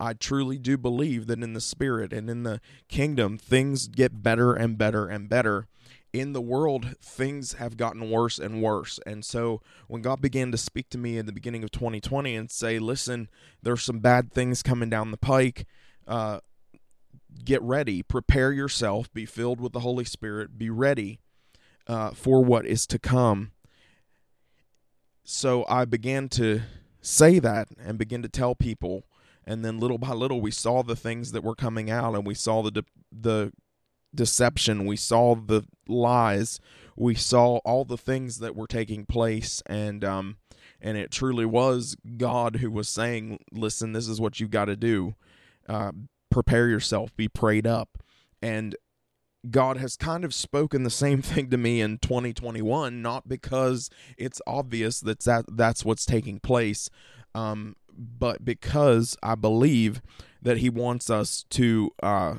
i 0.00 0.12
truly 0.12 0.58
do 0.58 0.76
believe 0.76 1.26
that 1.26 1.42
in 1.42 1.52
the 1.52 1.60
spirit 1.60 2.12
and 2.12 2.28
in 2.28 2.42
the 2.42 2.60
kingdom 2.88 3.38
things 3.38 3.86
get 3.86 4.22
better 4.22 4.54
and 4.54 4.76
better 4.76 5.06
and 5.06 5.28
better. 5.28 5.68
In 6.12 6.32
the 6.32 6.40
world, 6.40 6.96
things 7.02 7.54
have 7.54 7.76
gotten 7.76 8.08
worse 8.08 8.38
and 8.38 8.62
worse. 8.62 9.00
And 9.04 9.24
so 9.24 9.60
when 9.88 10.00
God 10.00 10.20
began 10.20 10.52
to 10.52 10.56
speak 10.56 10.88
to 10.90 10.98
me 10.98 11.18
in 11.18 11.26
the 11.26 11.32
beginning 11.32 11.64
of 11.64 11.72
2020 11.72 12.36
and 12.36 12.48
say, 12.52 12.78
listen, 12.78 13.28
there's 13.64 13.82
some 13.82 13.98
bad 13.98 14.32
things 14.32 14.62
coming 14.62 14.88
down 14.88 15.10
the 15.10 15.16
pike, 15.16 15.66
uh, 16.06 16.38
get 17.44 17.62
ready, 17.62 18.02
prepare 18.02 18.52
yourself, 18.52 19.12
be 19.12 19.26
filled 19.26 19.60
with 19.60 19.72
the 19.72 19.80
Holy 19.80 20.04
Spirit, 20.04 20.58
be 20.58 20.70
ready 20.70 21.20
uh, 21.86 22.10
for 22.10 22.44
what 22.44 22.66
is 22.66 22.86
to 22.88 22.98
come. 22.98 23.52
So 25.24 25.64
I 25.68 25.84
began 25.84 26.28
to 26.30 26.62
say 27.00 27.38
that 27.38 27.68
and 27.78 27.98
begin 27.98 28.22
to 28.22 28.28
tell 28.28 28.54
people, 28.54 29.04
and 29.44 29.64
then 29.64 29.78
little 29.78 29.98
by 29.98 30.10
little 30.12 30.40
we 30.40 30.50
saw 30.50 30.82
the 30.82 30.96
things 30.96 31.32
that 31.32 31.44
were 31.44 31.54
coming 31.54 31.90
out, 31.90 32.14
and 32.14 32.26
we 32.26 32.34
saw 32.34 32.62
the 32.62 32.70
de- 32.70 32.84
the 33.10 33.52
deception, 34.14 34.86
we 34.86 34.96
saw 34.96 35.34
the 35.34 35.64
lies, 35.88 36.60
we 36.96 37.14
saw 37.14 37.56
all 37.58 37.84
the 37.84 37.98
things 37.98 38.38
that 38.38 38.54
were 38.54 38.66
taking 38.66 39.04
place, 39.06 39.62
and 39.66 40.04
um, 40.04 40.36
and 40.80 40.96
it 40.96 41.10
truly 41.10 41.46
was 41.46 41.96
God 42.16 42.56
who 42.56 42.70
was 42.70 42.88
saying, 42.88 43.38
"Listen, 43.52 43.92
this 43.92 44.08
is 44.08 44.20
what 44.20 44.40
you 44.40 44.48
got 44.48 44.66
to 44.66 44.76
do." 44.76 45.14
Uh, 45.68 45.92
prepare 46.34 46.66
yourself, 46.68 47.14
be 47.16 47.28
prayed 47.28 47.64
up. 47.64 48.02
And 48.42 48.74
God 49.48 49.76
has 49.76 49.96
kind 49.96 50.24
of 50.24 50.34
spoken 50.34 50.82
the 50.82 50.90
same 50.90 51.22
thing 51.30 51.48
to 51.50 51.56
me 51.56 51.80
in 51.80 51.98
2021, 51.98 53.00
not 53.00 53.28
because 53.28 53.88
it's 54.18 54.42
obvious 54.44 54.98
that, 55.00 55.20
that 55.20 55.44
that's 55.48 55.84
what's 55.84 56.04
taking 56.04 56.40
place, 56.40 56.90
um, 57.36 57.76
but 57.96 58.44
because 58.44 59.16
I 59.22 59.36
believe 59.36 60.02
that 60.42 60.58
He 60.58 60.68
wants 60.68 61.08
us 61.08 61.44
to 61.50 61.92
uh, 62.02 62.34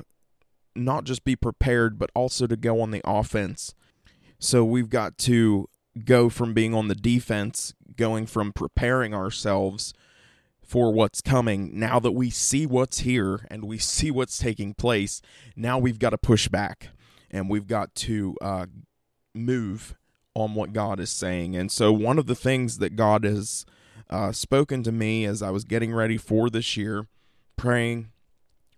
not 0.74 1.04
just 1.04 1.24
be 1.24 1.34
prepared, 1.34 1.98
but 1.98 2.10
also 2.14 2.46
to 2.46 2.56
go 2.56 2.82
on 2.82 2.90
the 2.90 3.00
offense. 3.02 3.74
So 4.38 4.62
we've 4.62 4.90
got 4.90 5.16
to 5.18 5.70
go 6.04 6.28
from 6.28 6.52
being 6.52 6.74
on 6.74 6.88
the 6.88 6.94
defense, 6.94 7.72
going 7.96 8.26
from 8.26 8.52
preparing 8.52 9.14
ourselves 9.14 9.94
for 10.66 10.92
what's 10.92 11.20
coming. 11.20 11.78
Now 11.78 12.00
that 12.00 12.12
we 12.12 12.28
see 12.28 12.66
what's 12.66 13.00
here 13.00 13.46
and 13.50 13.64
we 13.64 13.78
see 13.78 14.10
what's 14.10 14.36
taking 14.36 14.74
place, 14.74 15.22
now 15.54 15.78
we've 15.78 15.98
got 15.98 16.10
to 16.10 16.18
push 16.18 16.48
back 16.48 16.88
and 17.30 17.48
we've 17.48 17.68
got 17.68 17.94
to 17.94 18.36
uh, 18.40 18.66
move 19.34 19.94
on 20.34 20.54
what 20.54 20.72
God 20.72 20.98
is 21.00 21.10
saying. 21.10 21.56
And 21.56 21.70
so, 21.70 21.92
one 21.92 22.18
of 22.18 22.26
the 22.26 22.34
things 22.34 22.78
that 22.78 22.96
God 22.96 23.24
has 23.24 23.64
uh, 24.10 24.32
spoken 24.32 24.82
to 24.82 24.92
me 24.92 25.24
as 25.24 25.40
I 25.40 25.50
was 25.50 25.64
getting 25.64 25.94
ready 25.94 26.16
for 26.16 26.50
this 26.50 26.76
year, 26.76 27.06
praying, 27.56 28.10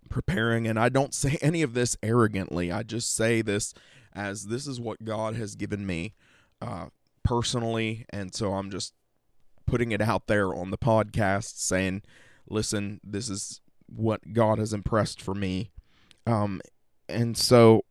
preparing, 0.09 0.67
and 0.67 0.79
I 0.79 0.89
don't 0.89 1.13
say 1.13 1.37
any 1.41 1.61
of 1.63 1.73
this 1.73 1.97
arrogantly, 2.03 2.71
I 2.71 2.83
just 2.83 3.13
say 3.15 3.41
this 3.41 3.73
as 4.13 4.45
this 4.45 4.67
is 4.67 4.79
what 4.79 5.03
God 5.03 5.35
has 5.35 5.55
given 5.55 5.85
me 5.85 6.13
uh, 6.61 6.87
personally. 7.23 8.05
And 8.11 8.33
so, 8.33 8.53
I'm 8.53 8.69
just 8.69 8.93
putting 9.69 9.91
it 9.91 10.01
out 10.01 10.25
there 10.27 10.53
on 10.53 10.71
the 10.71 10.77
podcast 10.77 11.59
saying, 11.59 12.01
listen, 12.49 12.99
this 13.03 13.29
is 13.29 13.61
what 13.85 14.33
God 14.33 14.57
has 14.57 14.73
impressed 14.73 15.21
for 15.21 15.35
me. 15.35 15.69
Um, 16.25 16.59
and 17.07 17.37
so 17.37 17.85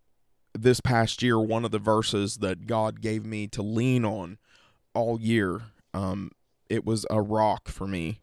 this 0.52 0.80
past 0.80 1.23
year, 1.23 1.38
one 1.38 1.64
of 1.64 1.70
the 1.70 1.78
verses 1.78 2.38
that 2.38 2.66
God 2.66 3.00
gave 3.00 3.25
me 3.25 3.47
to 3.49 3.62
lean 3.62 4.04
on 4.04 4.38
all 4.92 5.20
year, 5.20 5.62
um, 5.94 6.32
it 6.68 6.85
was 6.85 7.06
a 7.11 7.23
rock 7.23 7.68
for 7.68 7.87
me. 7.87 8.23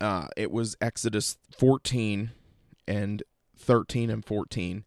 Uh, 0.00 0.26
it 0.36 0.50
was 0.50 0.76
Exodus 0.80 1.38
14 1.56 2.32
and 2.86 3.22
13 3.56 4.10
and 4.10 4.24
14. 4.24 4.84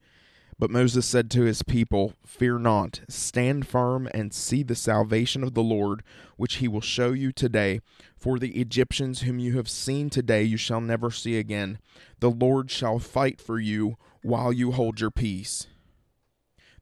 But 0.58 0.72
Moses 0.72 1.06
said 1.06 1.30
to 1.32 1.42
his 1.42 1.64
people, 1.64 2.14
Fear 2.26 2.60
not, 2.60 3.02
stand 3.10 3.68
firm 3.68 4.08
and 4.14 4.34
see 4.34 4.64
the 4.64 4.76
salvation 4.76 5.44
of 5.44 5.54
the 5.54 5.64
Lord, 5.64 6.02
which 6.38 6.56
he 6.56 6.68
will 6.68 6.82
show 6.82 7.12
you 7.12 7.34
today. 7.34 7.82
For 8.16 8.40
the 8.40 8.60
Egyptians 8.60 9.22
whom 9.22 9.38
you 9.38 9.58
have 9.58 9.70
seen 9.70 10.10
today 10.10 10.44
you 10.44 10.56
shall 10.56 10.80
never 10.80 11.12
see 11.12 11.38
again. 11.38 11.80
The 12.22 12.32
Lord 12.32 12.72
shall 12.72 13.00
fight 13.00 13.42
for 13.42 13.60
you 13.60 13.98
while 14.22 14.54
you 14.54 14.72
hold 14.72 15.02
your 15.02 15.12
peace. 15.12 15.68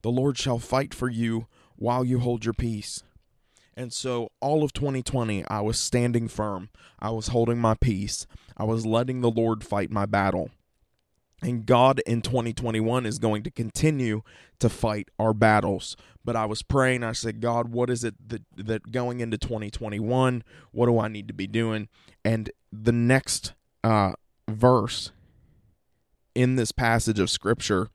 The 0.03 0.12
Lord 0.12 0.38
shall 0.38 0.60
fight 0.60 0.94
for 0.94 1.10
you 1.10 1.48
while 1.75 2.06
you 2.06 2.20
hold 2.20 2.46
your 2.46 2.53
peace. 2.53 3.03
And 3.75 3.92
so, 3.92 4.30
all 4.39 4.63
of 4.63 4.74
2020, 4.74 5.46
I 5.48 5.62
was 5.62 5.80
standing 5.80 6.27
firm. 6.27 6.70
I 7.00 7.10
was 7.10 7.30
holding 7.30 7.58
my 7.58 7.74
peace. 7.74 8.27
I 8.56 8.65
was 8.65 8.86
letting 8.86 9.22
the 9.22 9.32
Lord 9.32 9.63
fight 9.63 9.89
my 9.89 10.06
battle. 10.06 10.51
And 11.43 11.65
God 11.65 12.01
in 12.05 12.21
2021 12.21 13.05
is 13.05 13.19
going 13.19 13.43
to 13.43 13.51
continue 13.51 14.21
to 14.59 14.69
fight 14.69 15.09
our 15.19 15.33
battles. 15.33 15.97
But 16.23 16.38
I 16.38 16.45
was 16.45 16.63
praying, 16.63 17.03
I 17.03 17.12
said, 17.12 17.41
God, 17.41 17.69
what 17.69 17.89
is 17.89 18.05
it 18.05 18.15
that, 18.29 18.43
that 18.55 18.91
going 18.93 19.19
into 19.19 19.38
2021, 19.38 20.43
what 20.71 20.85
do 20.85 20.97
I 20.97 21.09
need 21.09 21.27
to 21.27 21.33
be 21.33 21.47
doing? 21.47 21.89
And 22.23 22.50
the 22.71 22.93
next 22.93 23.53
uh, 23.83 24.13
verse 24.47 25.12
in 26.33 26.55
this 26.55 26.71
passage 26.71 27.19
of 27.19 27.29
scripture 27.29 27.89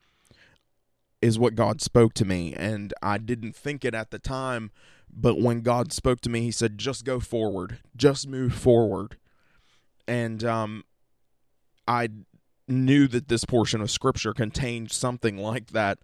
is 1.19 1.39
what 1.39 1.55
God 1.55 1.81
spoke 1.81 2.13
to 2.15 2.25
me. 2.25 2.53
And 2.53 2.93
I 3.01 3.17
didn't 3.17 3.55
think 3.55 3.83
it 3.83 3.95
at 3.95 4.11
the 4.11 4.19
time, 4.19 4.69
but 5.11 5.39
when 5.39 5.61
God 5.61 5.91
spoke 5.91 6.21
to 6.21 6.29
me, 6.29 6.41
He 6.41 6.51
said, 6.51 6.77
just 6.77 7.03
go 7.03 7.19
forward, 7.19 7.79
just 7.95 8.27
move 8.27 8.53
forward. 8.53 9.17
And 10.07 10.43
um, 10.43 10.83
I 11.87 12.09
knew 12.69 13.07
that 13.07 13.27
this 13.27 13.45
portion 13.45 13.81
of 13.81 13.91
scripture 13.91 14.33
contained 14.33 14.91
something 14.91 15.37
like 15.37 15.67
that. 15.67 15.99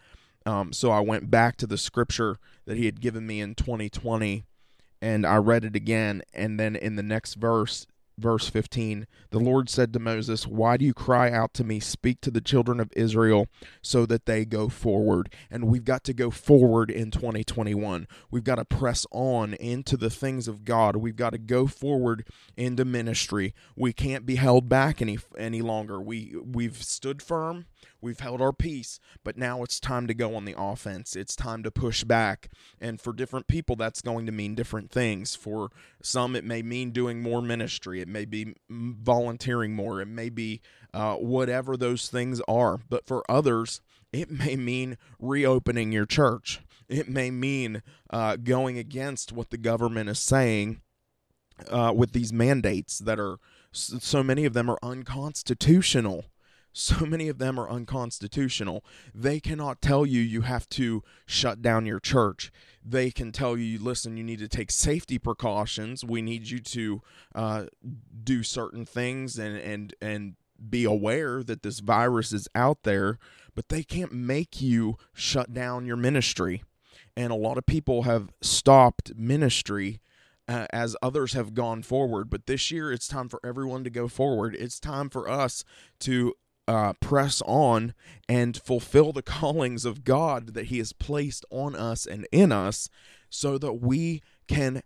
Um, 0.46 0.74
so 0.74 0.92
I 0.92 1.00
went 1.00 1.32
back 1.32 1.58
to 1.58 1.68
the 1.68 1.78
scripture 1.78 2.38
that 2.66 2.78
he 2.78 2.86
had 2.86 3.02
given 3.02 3.26
me 3.26 3.42
in 3.42 3.56
2020 3.56 4.46
and 5.02 5.26
I 5.26 5.38
read 5.38 5.66
it 5.66 5.76
again. 5.76 6.22
And 6.34 6.60
then 6.60 6.76
in 6.76 6.96
the 6.96 7.04
next 7.04 7.36
verse, 7.36 7.88
verse 8.18 8.48
15 8.48 9.08
the 9.32 9.40
lord 9.40 9.70
said 9.70 9.92
to 9.92 10.00
moses 10.00 10.48
why 10.48 10.78
do 10.78 10.86
you 10.86 10.94
cry 10.94 11.32
out 11.32 11.54
to 11.54 11.64
me? 11.64 11.80
Speak 11.80 12.22
to 12.22 12.32
the 12.32 12.42
children 12.42 12.80
of 12.80 12.92
israel 12.96 13.48
so 13.82 14.06
that 14.06 14.26
they 14.26 14.46
go 14.46 14.70
forward 14.70 15.34
and 15.52 15.68
we've 15.68 15.86
got 15.86 16.04
to 16.06 16.14
go 16.14 16.30
forward 16.32 16.90
in 16.90 17.12
2021 17.12 18.08
we've 18.32 18.44
got 18.44 18.56
to 18.56 18.66
press 18.66 19.06
on 19.12 19.54
into 19.56 19.98
the 19.98 20.10
things 20.10 20.48
of 20.48 20.66
god. 20.66 20.96
We've 20.98 21.16
got 21.16 21.32
to 21.32 21.38
go 21.38 21.68
forward 21.68 22.28
into 22.58 22.86
ministry. 22.86 23.54
We 23.76 23.94
can't 23.94 24.26
be 24.26 24.36
held 24.36 24.70
back 24.70 25.02
any 25.02 25.18
any 25.38 25.62
longer. 25.62 26.02
We 26.02 26.36
we've 26.44 26.82
stood 26.82 27.22
firm 27.22 27.66
We've 28.02 28.20
held 28.20 28.42
our 28.42 28.54
peace, 28.54 29.00
but 29.24 29.38
now 29.38 29.64
it's 29.64 29.80
time 29.80 30.08
to 30.08 30.14
go 30.14 30.36
on 30.36 30.46
the 30.46 30.56
offense. 30.58 31.16
It's 31.16 31.36
time 31.36 31.64
to 31.64 31.72
push 31.72 32.04
back. 32.04 32.50
And 32.80 33.00
for 33.02 33.14
different 33.14 33.48
people, 33.48 33.76
that's 33.76 34.02
going 34.02 34.26
to 34.26 34.32
mean 34.32 34.56
different 34.56 34.92
things. 34.92 35.36
For 35.36 35.70
some, 36.02 36.36
it 36.36 36.44
may 36.44 36.62
mean 36.62 36.92
doing 36.92 37.22
more 37.22 37.42
ministry, 37.42 38.02
it 38.02 38.08
may 38.08 38.26
be 38.26 38.56
volunteering 38.70 39.74
more, 39.76 40.02
it 40.02 40.08
may 40.08 40.30
be 40.30 40.62
uh, 40.94 41.16
whatever 41.16 41.76
those 41.78 42.10
things 42.10 42.42
are. 42.48 42.80
But 42.90 43.06
for 43.06 43.24
others, 43.30 43.82
It 44.16 44.32
may 44.32 44.56
mean 44.56 44.98
reopening 45.20 45.92
your 45.92 46.06
church. 46.06 46.62
It 46.88 47.10
may 47.10 47.32
mean 47.32 47.84
uh, 48.10 48.38
going 48.38 48.78
against 48.78 49.34
what 49.34 49.50
the 49.50 49.58
government 49.58 50.10
is 50.10 50.20
saying 50.20 50.82
uh, 51.70 51.92
with 51.94 52.14
these 52.14 52.32
mandates 52.32 53.00
that 53.00 53.20
are 53.20 53.38
so 53.72 54.24
many 54.24 54.46
of 54.46 54.54
them 54.54 54.70
are 54.70 54.80
unconstitutional. 54.82 56.26
So 56.76 57.06
many 57.06 57.30
of 57.30 57.40
them 57.40 57.58
are 57.58 57.70
unconstitutional. 57.70 58.84
They 59.14 59.40
cannot 59.40 59.82
tell 59.82 60.06
you 60.06 60.22
you 60.22 60.42
have 60.42 60.68
to 60.70 61.04
shut 61.26 61.62
down 61.62 61.86
your 61.86 62.02
church. 62.02 62.52
They 62.84 63.10
can 63.12 63.32
tell 63.32 63.58
you, 63.58 63.80
listen, 63.80 64.18
you 64.18 64.24
need 64.24 64.40
to 64.40 64.50
take 64.50 64.70
safety 64.70 65.18
precautions. 65.18 66.04
We 66.04 66.22
need 66.22 66.50
you 66.50 66.60
to 66.60 67.02
uh, 67.34 67.66
do 68.24 68.44
certain 68.44 68.86
things 68.86 69.40
and 69.40 69.58
and 69.58 69.94
and 70.02 70.36
be 70.70 70.84
aware 70.84 71.44
that 71.44 71.64
this 71.64 71.80
virus 71.80 72.34
is 72.34 72.48
out 72.54 72.84
there. 72.84 73.18
But 73.56 73.70
they 73.70 73.84
can't 73.84 74.12
make 74.12 74.62
you 74.62 74.98
shut 75.14 75.54
down 75.54 75.86
your 75.86 75.98
ministry. 75.98 76.64
And 77.16 77.32
a 77.32 77.36
lot 77.36 77.58
of 77.58 77.66
people 77.66 78.04
have 78.04 78.34
stopped 78.42 79.16
ministry 79.16 80.02
uh, 80.48 80.68
as 80.72 80.98
others 81.02 81.34
have 81.34 81.54
gone 81.54 81.82
forward. 81.84 82.30
But 82.30 82.46
this 82.46 82.70
year, 82.70 82.92
it's 82.92 83.08
time 83.08 83.30
for 83.30 83.40
everyone 83.46 83.86
to 83.86 83.90
go 83.90 84.10
forward. 84.10 84.56
It's 84.60 84.80
time 84.80 85.10
for 85.10 85.30
us 85.30 85.64
to 86.02 86.36
uh, 86.68 86.94
press 86.94 87.42
on 87.46 87.94
and 88.28 88.58
fulfill 88.58 89.12
the 89.12 89.22
callings 89.24 89.86
of 89.86 90.04
God 90.04 90.54
that 90.54 90.68
He 90.68 90.78
has 90.80 90.94
placed 90.94 91.46
on 91.50 91.76
us 91.76 92.06
and 92.06 92.28
in 92.32 92.52
us 92.52 92.90
so 93.30 93.58
that 93.58 93.74
we 93.74 94.22
can 94.48 94.82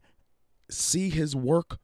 see 0.70 1.10
His 1.10 1.36
work 1.36 1.78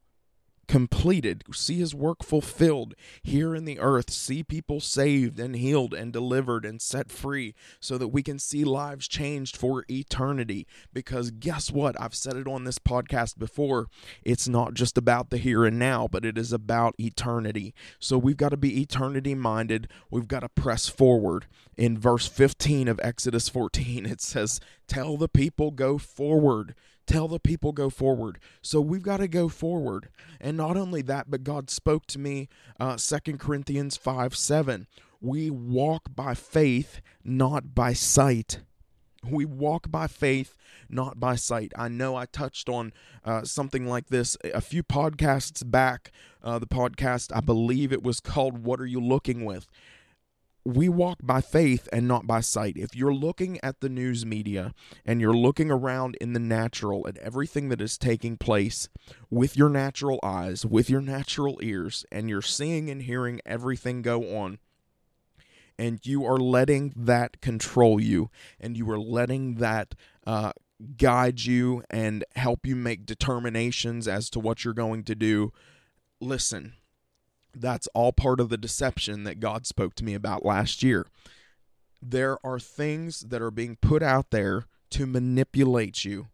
completed, 0.68 1.44
see 1.54 1.78
his 1.78 1.96
work 1.96 2.24
fulfilled 2.24 2.96
here 3.24 3.56
in 3.56 3.66
the 3.66 3.80
earth, 3.80 4.12
see 4.12 4.44
people 4.44 4.80
saved 4.80 5.40
and 5.40 5.56
healed 5.56 5.94
and 5.94 6.12
delivered 6.12 6.66
and 6.66 6.82
set 6.82 7.12
free 7.12 7.54
so 7.80 7.98
that 7.98 8.10
we 8.10 8.24
can 8.24 8.40
see 8.40 8.64
lives 8.64 9.08
changed 9.08 9.58
for 9.58 9.86
eternity. 9.90 10.68
Because 10.94 11.32
guess 11.32 11.72
what? 11.72 12.00
I've 12.00 12.16
said 12.16 12.36
it 12.36 12.48
on 12.48 12.64
this 12.64 12.80
podcast 12.80 13.38
before. 13.38 13.88
It's 14.24 14.48
not 14.48 14.74
just 14.74 14.98
about 14.98 15.30
the 15.30 15.38
here 15.38 15.66
and 15.66 15.80
now, 15.80 16.08
but 16.10 16.26
it 16.26 16.38
is 16.38 16.52
about 16.52 16.96
eternity. 17.00 17.74
So 18.00 18.18
we've 18.18 18.38
got 18.38 18.50
to 18.50 18.58
be 18.58 18.82
eternity 18.82 19.36
minded. 19.36 19.88
We've 20.10 20.28
got 20.28 20.42
to 20.42 20.50
press 20.50 20.88
forward. 20.88 21.48
In 21.78 21.98
verse 21.98 22.28
15 22.28 22.88
of 22.88 23.00
Exodus 23.04 23.50
14, 23.50 24.06
it 24.06 24.22
says, 24.22 24.60
Tell 24.88 25.18
the 25.18 25.28
people, 25.28 25.72
go 25.72 25.98
forward 25.98 26.76
tell 27.06 27.28
the 27.28 27.40
people 27.40 27.72
go 27.72 27.90
forward. 27.90 28.40
So 28.62 28.82
we've 28.82 29.04
got 29.04 29.18
to 29.18 29.28
go 29.28 29.50
forward. 29.50 30.10
And 30.40 30.58
not 30.58 30.78
only 30.78 31.02
that 31.04 31.30
but 31.30 31.44
god 31.44 31.70
spoke 31.70 32.06
to 32.08 32.20
me 32.20 32.50
uh, 32.80 32.98
2 32.98 33.38
corinthians 33.38 33.98
5 33.98 34.36
7 34.36 34.88
we 35.22 35.50
walk 35.50 36.16
by 36.16 36.34
faith 36.34 37.02
not 37.24 37.74
by 37.74 37.94
sight. 37.94 38.60
We 39.28 39.44
walk 39.46 39.90
by 39.90 40.06
faith 40.08 40.56
not 40.88 41.20
by 41.20 41.36
sight. 41.36 41.72
I 41.76 41.88
know 41.88 42.16
i 42.16 42.26
touched 42.26 42.70
on 42.70 42.94
uh, 43.24 43.44
something 43.44 43.88
like 43.88 44.08
this 44.08 44.38
a 44.44 44.62
few 44.62 44.84
podcasts 44.84 45.70
back 45.70 46.12
uh, 46.44 46.60
the 46.60 46.68
podcast 46.68 47.36
i 47.36 47.40
believe 47.40 47.92
it 47.92 48.04
was 48.04 48.20
called 48.20 48.64
what 48.64 48.80
are 48.80 48.86
you 48.86 49.00
looking 49.00 49.44
with 49.46 49.68
we 50.66 50.90
walk 50.90 51.20
by 51.22 51.42
faith 51.42 51.88
and 51.94 52.08
not 52.08 52.26
by 52.26 52.42
sight. 52.42 52.76
If 52.76 52.96
you're 52.96 53.14
looking 53.14 53.60
at 53.62 53.82
the 53.82 53.90
news 53.90 54.26
media 54.26 54.74
and 55.06 55.22
you're 55.22 55.38
looking 55.38 55.70
around 55.70 56.18
in 56.20 56.34
the 56.34 56.40
natural 56.40 57.08
at 57.08 57.20
everything 57.20 57.70
that 57.70 57.80
is 57.80 58.00
taking 58.00 58.36
place 58.36 58.90
with 59.30 59.56
your 59.56 59.70
natural 59.70 60.20
eyes, 60.24 60.66
with 60.66 60.90
your 60.90 61.02
natural 61.02 61.60
ears, 61.62 62.04
and 62.12 62.28
you're 62.30 62.42
seeing 62.42 62.90
and 62.90 63.04
hearing 63.04 63.40
everything 63.46 64.02
go 64.02 64.36
on, 64.36 64.58
and 65.78 66.04
you 66.04 66.26
are 66.26 66.40
letting 66.40 66.94
that 66.96 67.42
control 67.42 68.02
you, 68.02 68.32
and 68.60 68.76
you 68.76 68.90
are 68.90 69.00
letting 69.00 69.56
that 69.56 69.94
uh, 70.26 70.52
guide 70.98 71.42
you 71.42 71.84
and 71.92 72.26
help 72.36 72.66
you 72.66 72.76
make 72.76 73.06
determinations 73.06 74.08
as 74.08 74.32
to 74.32 74.40
what 74.40 74.66
you're 74.66 74.74
going 74.74 75.04
to 75.04 75.14
do, 75.14 75.54
listen 76.20 76.74
that's 77.56 77.88
all 77.94 78.12
part 78.12 78.40
of 78.40 78.50
the 78.50 78.58
deception 78.58 79.24
that 79.24 79.40
God 79.40 79.66
spoke 79.66 79.96
to 79.96 80.04
me 80.04 80.14
about 80.14 80.46
last 80.46 80.84
year. 80.84 81.08
There 82.02 82.38
are 82.46 82.60
things 82.60 83.22
that 83.22 83.42
are 83.42 83.52
being 83.52 83.78
put 83.78 84.04
out 84.04 84.32
there 84.32 84.66
to 84.92 85.06
manipulate 85.06 86.06
you. 86.06 86.28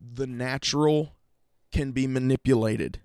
The 0.00 0.26
natural 0.26 1.14
can 1.72 1.92
be 1.92 2.06
manipulated. 2.06 3.00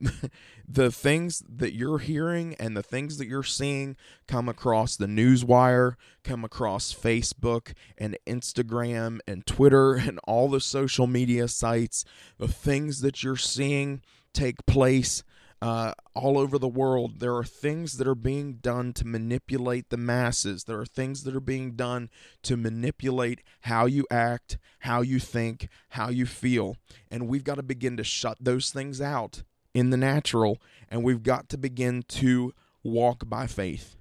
the 0.68 0.90
things 0.90 1.42
that 1.48 1.74
you're 1.74 1.98
hearing 1.98 2.54
and 2.58 2.76
the 2.76 2.82
things 2.82 3.18
that 3.18 3.26
you're 3.26 3.42
seeing 3.42 3.96
come 4.26 4.48
across 4.48 4.96
the 4.96 5.06
newswire, 5.06 5.96
come 6.24 6.44
across 6.44 6.94
Facebook 6.94 7.72
and 7.98 8.16
Instagram 8.26 9.18
and 9.26 9.46
Twitter 9.46 9.94
and 9.96 10.18
all 10.24 10.48
the 10.48 10.60
social 10.60 11.06
media 11.06 11.48
sites. 11.48 12.04
The 12.38 12.48
things 12.48 13.00
that 13.00 13.22
you're 13.22 13.36
seeing 13.36 14.02
take 14.32 14.64
place 14.66 15.22
uh, 15.62 15.92
all 16.14 16.38
over 16.38 16.58
the 16.58 16.68
world, 16.68 17.20
there 17.20 17.36
are 17.36 17.44
things 17.44 17.98
that 17.98 18.08
are 18.08 18.14
being 18.14 18.54
done 18.54 18.92
to 18.94 19.06
manipulate 19.06 19.90
the 19.90 19.96
masses. 19.98 20.64
There 20.64 20.80
are 20.80 20.86
things 20.86 21.24
that 21.24 21.36
are 21.36 21.40
being 21.40 21.72
done 21.72 22.08
to 22.44 22.56
manipulate 22.56 23.42
how 23.62 23.84
you 23.84 24.06
act, 24.10 24.56
how 24.80 25.02
you 25.02 25.18
think, 25.18 25.68
how 25.90 26.08
you 26.08 26.24
feel. 26.24 26.76
And 27.10 27.28
we've 27.28 27.44
got 27.44 27.56
to 27.56 27.62
begin 27.62 27.98
to 27.98 28.04
shut 28.04 28.38
those 28.40 28.70
things 28.70 29.00
out 29.02 29.42
in 29.74 29.90
the 29.90 29.96
natural, 29.96 30.58
and 30.88 31.04
we've 31.04 31.22
got 31.22 31.48
to 31.50 31.58
begin 31.58 32.04
to 32.08 32.52
walk 32.82 33.28
by 33.28 33.46
faith. 33.46 33.96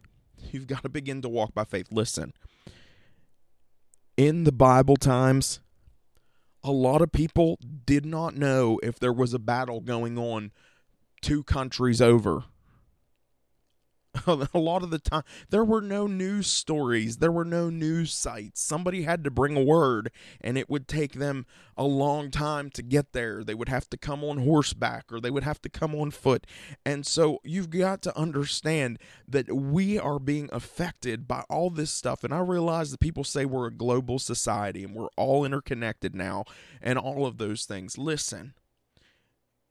You've 0.51 0.67
got 0.67 0.83
to 0.83 0.89
begin 0.89 1.21
to 1.23 1.29
walk 1.29 1.53
by 1.53 1.65
faith. 1.65 1.87
Listen, 1.91 2.33
in 4.15 4.45
the 4.45 4.53
Bible 4.53 4.95
times, 4.95 5.59
a 6.63 6.71
lot 6.71 7.01
of 7.01 7.11
people 7.11 7.59
did 7.85 8.05
not 8.05 8.35
know 8.35 8.79
if 8.81 8.97
there 8.97 9.13
was 9.13 9.33
a 9.33 9.39
battle 9.39 9.81
going 9.81 10.17
on 10.17 10.51
two 11.21 11.43
countries 11.43 12.01
over. 12.01 12.45
a 14.27 14.59
lot 14.59 14.83
of 14.83 14.89
the 14.89 14.99
time 14.99 15.23
there 15.49 15.63
were 15.63 15.81
no 15.81 16.07
news 16.07 16.47
stories. 16.47 17.17
There 17.17 17.31
were 17.31 17.45
no 17.45 17.69
news 17.69 18.13
sites. 18.13 18.61
Somebody 18.61 19.03
had 19.03 19.23
to 19.23 19.31
bring 19.31 19.55
a 19.55 19.63
word 19.63 20.11
and 20.41 20.57
it 20.57 20.69
would 20.69 20.87
take 20.87 21.13
them 21.13 21.45
a 21.77 21.83
long 21.83 22.31
time 22.31 22.69
to 22.71 22.81
get 22.81 23.13
there. 23.13 23.43
They 23.43 23.53
would 23.53 23.69
have 23.69 23.89
to 23.91 23.97
come 23.97 24.23
on 24.23 24.39
horseback 24.39 25.11
or 25.11 25.19
they 25.19 25.29
would 25.29 25.43
have 25.43 25.61
to 25.61 25.69
come 25.69 25.95
on 25.95 26.11
foot. 26.11 26.47
And 26.85 27.05
so 27.05 27.39
you've 27.43 27.69
got 27.69 28.01
to 28.03 28.17
understand 28.17 28.99
that 29.27 29.53
we 29.53 29.99
are 29.99 30.19
being 30.19 30.49
affected 30.51 31.27
by 31.27 31.43
all 31.49 31.69
this 31.69 31.91
stuff. 31.91 32.23
And 32.23 32.33
i 32.33 32.39
realize 32.39 32.91
that 32.91 32.99
people 32.99 33.23
say 33.23 33.45
we're 33.45 33.67
a 33.67 33.71
global 33.71 34.19
society 34.19 34.83
and 34.83 34.95
we're 34.95 35.09
all 35.17 35.45
interconnected 35.45 36.15
now 36.15 36.45
and 36.81 36.97
all 36.97 37.25
of 37.25 37.37
those 37.37 37.65
things. 37.65 37.97
Listen 37.97 38.53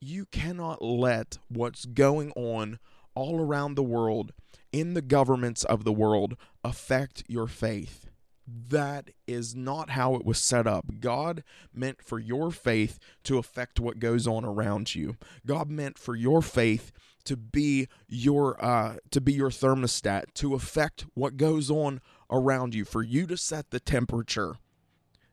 you 0.01 0.27
cannot 0.27 0.83
let 0.83 1.39
what's 1.49 1.85
going 1.85 2.33
on 2.33 2.79
all 3.15 3.41
around 3.41 3.75
the 3.75 3.83
world 3.83 4.33
in 4.73 4.95
the 4.95 5.03
governments 5.03 5.65
of 5.65 5.85
the 5.85 5.93
world 5.93 6.37
affect 6.63 7.25
your 7.27 7.47
faith. 7.47 8.07
That 8.47 9.11
is 9.27 9.55
not 9.55 9.91
how 9.91 10.15
it 10.15 10.25
was 10.25 10.39
set 10.39 10.67
up. 10.67 11.01
God 11.01 11.45
meant 11.75 12.01
for 12.01 12.19
your 12.19 12.51
faith 12.51 12.99
to 13.25 13.37
affect 13.37 13.79
what 13.79 13.99
goes 13.99 14.27
on 14.27 14.45
around 14.45 14.95
you. 14.95 15.17
God 15.45 15.69
meant 15.69 15.99
for 15.99 16.17
your 16.17 16.41
faith 16.41 16.93
to 17.25 17.37
be 17.37 17.89
your 18.09 18.63
uh, 18.65 18.97
to 19.11 19.21
be 19.21 19.35
your 19.35 19.51
thermostat 19.51 20.33
to 20.35 20.55
affect 20.55 21.05
what 21.13 21.37
goes 21.37 21.71
on 21.71 22.01
around 22.31 22.75
you. 22.75 22.87
For 22.87 23.03
you 23.03 23.27
to 23.27 23.37
set 23.37 23.71
the 23.71 23.81
temperature 23.81 24.57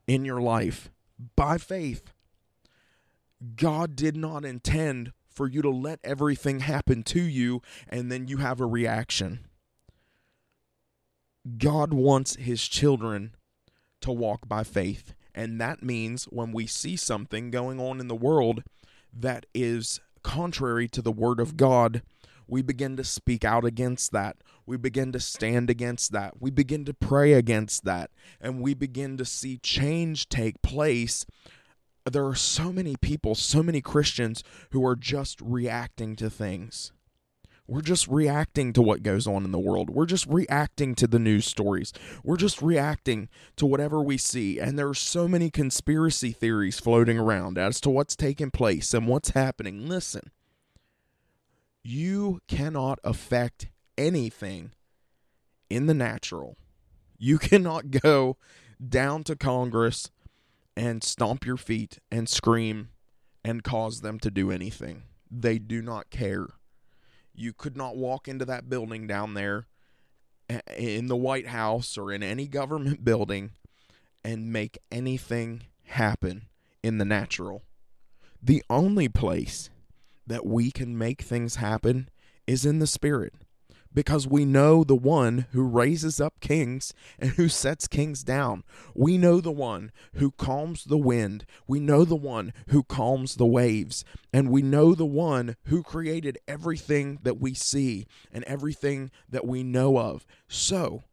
in 0.08 0.25
your 0.25 0.41
life 0.41 0.91
by 1.38 1.58
faith 1.58 2.12
God 3.55 3.95
did 3.95 4.15
not 4.15 4.45
intend 4.45 5.12
for 5.27 5.47
you 5.47 5.62
to 5.62 5.69
let 5.69 5.99
everything 6.03 6.62
happen 6.62 7.03
to 7.03 7.21
you 7.21 7.62
and 7.88 8.12
then 8.12 8.27
you 8.27 8.38
have 8.38 8.62
a 8.62 8.65
reaction. 8.65 9.45
God 11.58 11.93
wants 11.93 12.36
his 12.38 12.67
children 12.67 13.36
to 14.01 14.12
walk 14.12 14.47
by 14.47 14.63
faith. 14.63 15.13
And 15.34 15.60
that 15.60 15.84
means 15.84 16.25
when 16.25 16.53
we 16.53 16.65
see 16.65 16.95
something 16.95 17.51
going 17.51 17.79
on 17.79 17.99
in 17.99 18.08
the 18.08 18.15
world 18.15 18.63
that 19.13 19.45
is 19.53 19.99
contrary 20.23 20.88
to 20.88 21.01
the 21.01 21.12
word 21.12 21.39
of 21.39 21.58
God, 21.58 22.01
we 22.47 22.62
begin 22.62 22.95
to 22.97 23.03
speak 23.03 23.43
out 23.43 23.65
against 23.65 24.12
that. 24.12 24.38
We 24.65 24.77
begin 24.77 25.12
to 25.12 25.19
stand 25.19 25.69
against 25.69 26.12
that. 26.13 26.41
We 26.41 26.51
begin 26.51 26.86
to 26.86 26.93
pray 26.93 27.34
against 27.34 27.86
that. 27.86 28.12
And 28.39 28.62
we 28.62 28.73
begin 28.73 29.17
to 29.17 29.25
see 29.25 29.58
change 29.58 30.29
take 30.29 30.62
place 30.62 31.25
there 32.05 32.25
are 32.25 32.35
so 32.35 32.71
many 32.71 32.95
people, 32.95 33.35
so 33.35 33.63
many 33.63 33.81
Christians 33.81 34.43
who 34.71 34.85
are 34.85 34.95
just 34.95 35.41
reacting 35.41 36.15
to 36.17 36.29
things. 36.29 36.91
We're 37.67 37.81
just 37.81 38.07
reacting 38.07 38.73
to 38.73 38.81
what 38.83 39.01
goes 39.01 39.25
on 39.25 39.43
in 39.43 39.51
the 39.51 39.57
world. 39.57 39.89
We're 39.89 40.05
just 40.05 40.27
reacting 40.27 40.93
to 40.95 41.07
the 41.07 41.17
news 41.17 41.47
stories. 41.47 41.91
We're 42.23 42.37
just 42.37 42.61
reacting 42.61 43.27
to 43.55 43.65
whatever 43.65 44.03
we 44.03 44.17
see. 44.17 44.59
And 44.59 44.77
there 44.77 44.87
are 44.87 44.93
so 44.93 45.27
many 45.27 45.49
conspiracy 45.49 46.31
theories 46.31 46.79
floating 46.79 47.17
around 47.17 47.57
as 47.57 47.81
to 47.81 47.89
what's 47.89 48.15
taking 48.15 48.51
place 48.51 48.93
and 48.93 49.07
what's 49.07 49.29
happening. 49.31 49.89
Listen, 49.89 50.29
you 51.83 52.39
cannot 52.47 52.99
affect 53.03 53.69
anything 53.97 54.71
in 55.69 55.87
the 55.87 55.93
natural 55.93 56.57
You 57.17 57.37
cannot 57.39 57.89
go 57.89 58.37
down 58.87 59.23
to 59.23 59.35
Congress 59.35 60.11
and 60.75 61.03
stomp 61.03 61.45
your 61.45 61.57
feet 61.57 61.99
and 62.11 62.27
scream 62.27 62.89
and 63.43 63.63
cause 63.63 64.01
them 64.01 64.19
to 64.19 64.31
do 64.31 64.51
anything. 64.51 65.03
They 65.29 65.59
do 65.59 65.81
not 65.81 66.09
care. 66.09 66.47
You 67.33 67.53
could 67.53 67.77
not 67.77 67.95
walk 67.97 68.27
into 68.27 68.45
that 68.45 68.69
building 68.69 69.07
down 69.07 69.33
there 69.33 69.67
in 70.75 71.07
the 71.07 71.15
White 71.15 71.47
House 71.47 71.97
or 71.97 72.11
in 72.11 72.23
any 72.23 72.47
government 72.47 73.03
building 73.05 73.51
and 74.23 74.51
make 74.51 74.77
anything 74.91 75.63
happen 75.83 76.47
in 76.83 76.97
the 76.97 77.05
natural. 77.05 77.63
The 78.41 78.63
only 78.69 79.07
place 79.07 79.69
that 80.27 80.45
we 80.45 80.71
can 80.71 80.97
make 80.97 81.21
things 81.21 81.57
happen 81.57 82.09
is 82.47 82.65
in 82.65 82.79
the 82.79 82.88
spirit 82.88 83.33
because 83.95 84.27
we 84.27 84.45
know 84.45 84.84
the 84.84 84.95
one 84.95 85.47
who 85.53 85.63
raises 85.63 86.21
up 86.21 86.39
kings 86.41 86.93
and 87.17 87.31
who 87.31 87.49
sets 87.49 87.88
kings 87.88 88.23
down. 88.23 88.63
We 88.93 89.17
know 89.17 89.41
the 89.41 89.51
one 89.51 89.91
who 90.15 90.31
calms 90.31 90.84
the 90.84 90.97
wind. 90.97 91.45
We 91.65 91.79
know 91.79 92.03
the 92.03 92.15
one 92.15 92.53
who 92.67 92.84
calms 92.84 93.36
the 93.36 93.45
waves. 93.47 94.03
And 94.31 94.51
we 94.51 94.62
know 94.62 94.93
the 94.93 95.05
one 95.05 95.55
who 95.63 95.81
created 95.81 96.38
everything 96.47 97.19
that 97.23 97.39
we 97.39 97.53
see 97.53 98.05
and 98.31 98.43
everything 98.43 99.10
that 99.29 99.47
we 99.47 99.63
know 99.63 99.97
of. 99.97 100.27
So, 100.47 101.03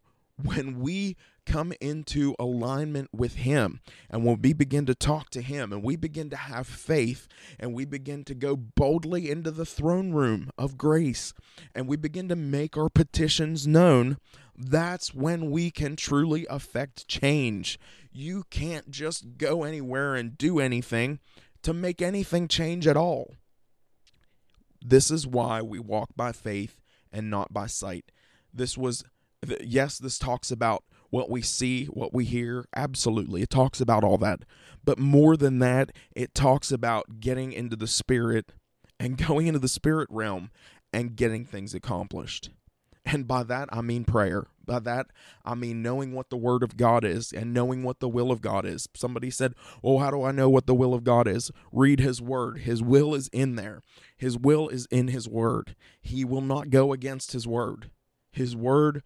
when 0.42 0.80
we 0.80 1.16
come 1.46 1.72
into 1.80 2.34
alignment 2.38 3.08
with 3.12 3.36
Him. 3.36 3.80
And 4.10 4.24
when 4.24 4.40
we 4.42 4.52
begin 4.52 4.86
to 4.86 4.94
talk 4.94 5.30
to 5.30 5.42
Him 5.42 5.72
and 5.72 5.82
we 5.82 5.96
begin 5.96 6.30
to 6.30 6.36
have 6.36 6.66
faith 6.66 7.26
and 7.58 7.74
we 7.74 7.84
begin 7.84 8.24
to 8.24 8.34
go 8.34 8.56
boldly 8.56 9.30
into 9.30 9.50
the 9.50 9.66
throne 9.66 10.12
room 10.12 10.50
of 10.56 10.78
grace 10.78 11.32
and 11.74 11.88
we 11.88 11.96
begin 11.96 12.28
to 12.28 12.36
make 12.36 12.76
our 12.76 12.88
petitions 12.88 13.66
known, 13.66 14.18
that's 14.56 15.14
when 15.14 15.50
we 15.50 15.70
can 15.70 15.96
truly 15.96 16.46
affect 16.48 17.08
change. 17.08 17.78
You 18.12 18.44
can't 18.50 18.90
just 18.90 19.38
go 19.38 19.64
anywhere 19.64 20.14
and 20.14 20.36
do 20.36 20.60
anything 20.60 21.18
to 21.62 21.72
make 21.72 22.02
anything 22.02 22.48
change 22.48 22.86
at 22.86 22.96
all. 22.96 23.34
This 24.84 25.10
is 25.10 25.26
why 25.26 25.62
we 25.62 25.78
walk 25.78 26.10
by 26.16 26.32
faith 26.32 26.80
and 27.12 27.30
not 27.30 27.52
by 27.52 27.66
sight. 27.66 28.10
This 28.52 28.76
was, 28.76 29.04
yes, 29.60 29.98
this 29.98 30.18
talks 30.18 30.50
about 30.50 30.84
what 31.12 31.28
we 31.28 31.42
see, 31.42 31.84
what 31.86 32.14
we 32.14 32.24
hear. 32.24 32.64
Absolutely. 32.74 33.42
It 33.42 33.50
talks 33.50 33.82
about 33.82 34.02
all 34.02 34.16
that. 34.18 34.40
But 34.82 34.98
more 34.98 35.36
than 35.36 35.58
that, 35.58 35.92
it 36.16 36.34
talks 36.34 36.72
about 36.72 37.20
getting 37.20 37.52
into 37.52 37.76
the 37.76 37.86
spirit 37.86 38.52
and 38.98 39.18
going 39.28 39.46
into 39.46 39.58
the 39.60 39.68
spirit 39.68 40.08
realm 40.10 40.50
and 40.90 41.14
getting 41.14 41.44
things 41.44 41.74
accomplished. 41.74 42.48
And 43.04 43.28
by 43.28 43.42
that, 43.42 43.68
I 43.70 43.82
mean 43.82 44.04
prayer. 44.04 44.46
By 44.64 44.78
that, 44.78 45.08
I 45.44 45.54
mean 45.54 45.82
knowing 45.82 46.12
what 46.12 46.30
the 46.30 46.36
Word 46.36 46.62
of 46.62 46.78
God 46.78 47.04
is 47.04 47.30
and 47.30 47.52
knowing 47.52 47.82
what 47.82 48.00
the 48.00 48.08
will 48.08 48.30
of 48.30 48.40
God 48.40 48.64
is. 48.64 48.88
Somebody 48.94 49.28
said, 49.28 49.54
Oh, 49.84 49.98
how 49.98 50.10
do 50.10 50.22
I 50.22 50.32
know 50.32 50.48
what 50.48 50.66
the 50.66 50.74
will 50.74 50.94
of 50.94 51.04
God 51.04 51.28
is? 51.28 51.50
Read 51.72 52.00
His 52.00 52.22
Word. 52.22 52.60
His 52.60 52.82
will 52.82 53.14
is 53.14 53.28
in 53.34 53.56
there, 53.56 53.82
His 54.16 54.38
will 54.38 54.68
is 54.68 54.86
in 54.90 55.08
His 55.08 55.28
Word. 55.28 55.76
He 56.00 56.24
will 56.24 56.40
not 56.40 56.70
go 56.70 56.94
against 56.94 57.32
His 57.32 57.46
Word. 57.46 57.90
His 58.30 58.56
Word 58.56 59.02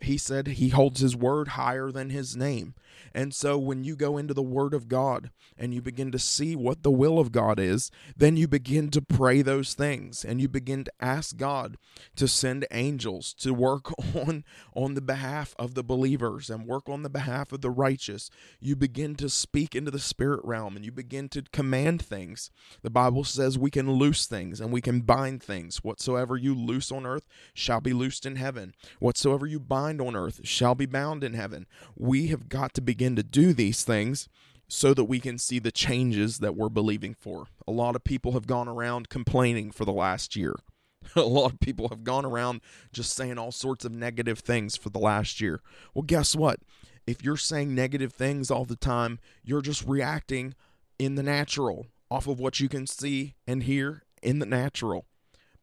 he 0.00 0.16
said 0.16 0.46
he 0.46 0.68
holds 0.68 1.00
his 1.00 1.16
word 1.16 1.48
higher 1.48 1.90
than 1.90 2.10
his 2.10 2.36
name. 2.36 2.74
And 3.14 3.34
so 3.34 3.58
when 3.58 3.84
you 3.84 3.96
go 3.96 4.16
into 4.16 4.34
the 4.34 4.42
word 4.42 4.74
of 4.74 4.88
God 4.88 5.30
and 5.56 5.74
you 5.74 5.82
begin 5.82 6.12
to 6.12 6.18
see 6.18 6.54
what 6.54 6.82
the 6.82 6.90
will 6.90 7.18
of 7.18 7.32
God 7.32 7.58
is, 7.58 7.90
then 8.16 8.36
you 8.36 8.46
begin 8.46 8.90
to 8.90 9.02
pray 9.02 9.42
those 9.42 9.74
things 9.74 10.24
and 10.24 10.40
you 10.40 10.48
begin 10.48 10.84
to 10.84 10.92
ask 11.00 11.36
God 11.36 11.78
to 12.16 12.28
send 12.28 12.66
angels 12.70 13.34
to 13.34 13.52
work 13.52 13.92
on 14.14 14.44
on 14.74 14.94
the 14.94 15.00
behalf 15.00 15.54
of 15.58 15.74
the 15.74 15.82
believers 15.82 16.48
and 16.48 16.66
work 16.66 16.88
on 16.88 17.02
the 17.02 17.10
behalf 17.10 17.52
of 17.52 17.60
the 17.60 17.70
righteous. 17.70 18.30
You 18.60 18.76
begin 18.76 19.16
to 19.16 19.28
speak 19.28 19.74
into 19.74 19.90
the 19.90 19.98
spirit 19.98 20.40
realm 20.44 20.76
and 20.76 20.84
you 20.84 20.92
begin 20.92 21.28
to 21.30 21.42
command 21.52 22.02
things. 22.02 22.50
The 22.82 22.90
Bible 22.90 23.24
says 23.24 23.58
we 23.58 23.70
can 23.70 23.90
loose 23.90 24.26
things 24.26 24.60
and 24.60 24.72
we 24.72 24.80
can 24.80 25.00
bind 25.00 25.42
things. 25.42 25.78
Whatsoever 25.82 26.36
you 26.36 26.54
loose 26.54 26.92
on 26.92 27.06
earth 27.06 27.26
shall 27.54 27.80
be 27.80 27.92
loosed 27.92 28.26
in 28.26 28.36
heaven. 28.36 28.74
Whatsoever 29.00 29.46
you 29.46 29.58
bind 29.58 29.87
bind 29.88 30.00
on 30.02 30.14
earth 30.14 30.40
shall 30.44 30.74
be 30.74 30.86
bound 30.86 31.24
in 31.24 31.32
heaven. 31.32 31.66
We 31.96 32.26
have 32.26 32.48
got 32.48 32.74
to 32.74 32.80
begin 32.82 33.16
to 33.16 33.22
do 33.22 33.54
these 33.54 33.84
things 33.84 34.28
so 34.68 34.92
that 34.92 35.04
we 35.04 35.18
can 35.18 35.38
see 35.38 35.58
the 35.58 35.72
changes 35.72 36.38
that 36.40 36.54
we're 36.54 36.68
believing 36.68 37.14
for. 37.14 37.46
A 37.66 37.72
lot 37.72 37.96
of 37.96 38.04
people 38.04 38.32
have 38.32 38.46
gone 38.46 38.68
around 38.68 39.08
complaining 39.08 39.70
for 39.70 39.86
the 39.86 39.92
last 39.92 40.36
year. 40.36 40.54
A 41.16 41.22
lot 41.22 41.52
of 41.52 41.60
people 41.60 41.88
have 41.88 42.04
gone 42.04 42.26
around 42.26 42.60
just 42.92 43.16
saying 43.16 43.38
all 43.38 43.52
sorts 43.52 43.86
of 43.86 43.92
negative 43.92 44.40
things 44.40 44.76
for 44.76 44.90
the 44.90 44.98
last 44.98 45.40
year. 45.40 45.62
Well, 45.94 46.02
guess 46.02 46.36
what? 46.36 46.60
If 47.06 47.24
you're 47.24 47.38
saying 47.38 47.74
negative 47.74 48.12
things 48.12 48.50
all 48.50 48.66
the 48.66 48.76
time, 48.76 49.18
you're 49.42 49.62
just 49.62 49.86
reacting 49.86 50.54
in 50.98 51.14
the 51.14 51.22
natural 51.22 51.86
off 52.10 52.26
of 52.26 52.38
what 52.38 52.60
you 52.60 52.68
can 52.68 52.86
see 52.86 53.36
and 53.46 53.62
hear 53.62 54.02
in 54.22 54.38
the 54.38 54.46
natural. 54.46 55.06